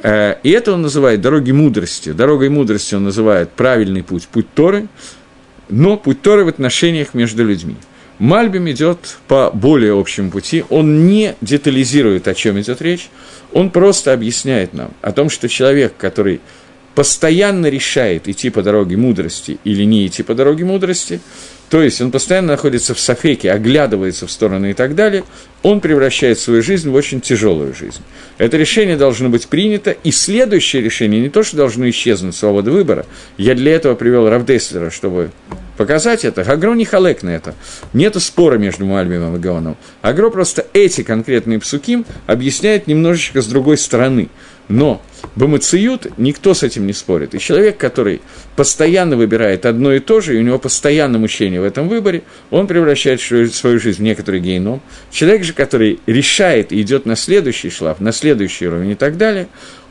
[0.03, 2.13] Э, и это он называет дороги мудрости.
[2.13, 4.89] Дорогой мудрости он называет правильный путь, путь Торы,
[5.69, 7.77] но путь Торы в отношениях между людьми.
[8.19, 13.11] Мальбим идет по более общему пути, он не детализирует, о чем идет речь,
[13.53, 16.41] он просто объясняет нам о том, что человек, который
[16.95, 21.21] постоянно решает идти по дороге мудрости или не идти по дороге мудрости,
[21.73, 25.25] то есть он постоянно находится в софеке, оглядывается в сторону и так далее,
[25.63, 28.03] он превращает свою жизнь в очень тяжелую жизнь.
[28.37, 33.07] Это решение должно быть принято, и следующее решение не то, что должно исчезнуть свобода выбора.
[33.39, 35.31] Я для этого привел Равдеслера, чтобы
[35.79, 36.43] показать это.
[36.43, 37.55] Агро не халек на это.
[37.95, 39.79] Нет спора между Мальбимом и Гаоном.
[40.03, 44.29] Агро просто эти конкретные псуким объясняет немножечко с другой стороны.
[44.69, 45.03] Но
[45.35, 47.35] Бамациют никто с этим не спорит.
[47.35, 48.21] И человек, который
[48.57, 52.67] постоянно выбирает одно и то же, и у него постоянно мучение в этом выборе, он
[52.67, 54.83] превращает свою жизнь в некоторый гейном.
[55.11, 59.49] Человек же, который решает и идет на следующий шлаф, на следующий уровень и так далее,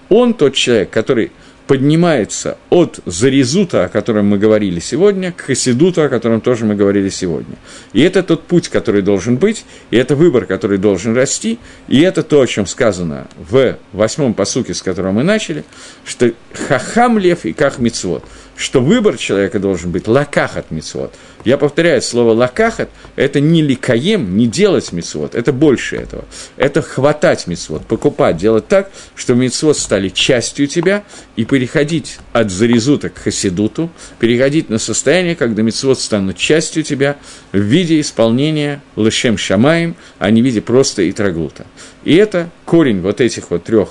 [0.10, 1.32] он тот человек, который
[1.68, 7.10] поднимается от зарезута, о котором мы говорили сегодня, к хасидуту, о котором тоже мы говорили
[7.10, 7.56] сегодня.
[7.94, 12.24] И это тот путь, который должен быть, и это выбор, который должен расти, и это
[12.24, 15.64] то, о чем сказано в восьмом посуке, с которого мы начали,
[16.06, 16.32] что
[16.68, 18.24] хахам лев и ках мицвод–
[18.62, 21.16] что выбор человека должен быть лакахат мицвод.
[21.44, 26.26] Я повторяю, слово лакахат– это не ликаем, не делать мицвод, это больше этого.
[26.58, 31.04] Это хватать мицвод, покупать, делать так, чтобы мицвод стали частью тебя,
[31.36, 33.90] и переходить от зарезута к хасидуту,
[34.20, 37.18] переходить на состояние, когда мицвод станут частью тебя
[37.52, 41.66] в виде исполнения лышем шамаем, а не в виде просто итраглута.
[42.04, 43.90] И это корень вот этих вот трех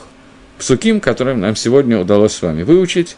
[0.59, 3.17] псуким, которым нам сегодня удалось с вами выучить,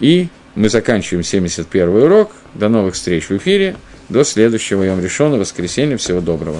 [0.00, 0.28] и
[0.58, 2.32] мы заканчиваем 71 урок.
[2.54, 3.76] До новых встреч в эфире.
[4.08, 5.96] До следующего Йом Решона, воскресенья.
[5.96, 6.58] Всего доброго.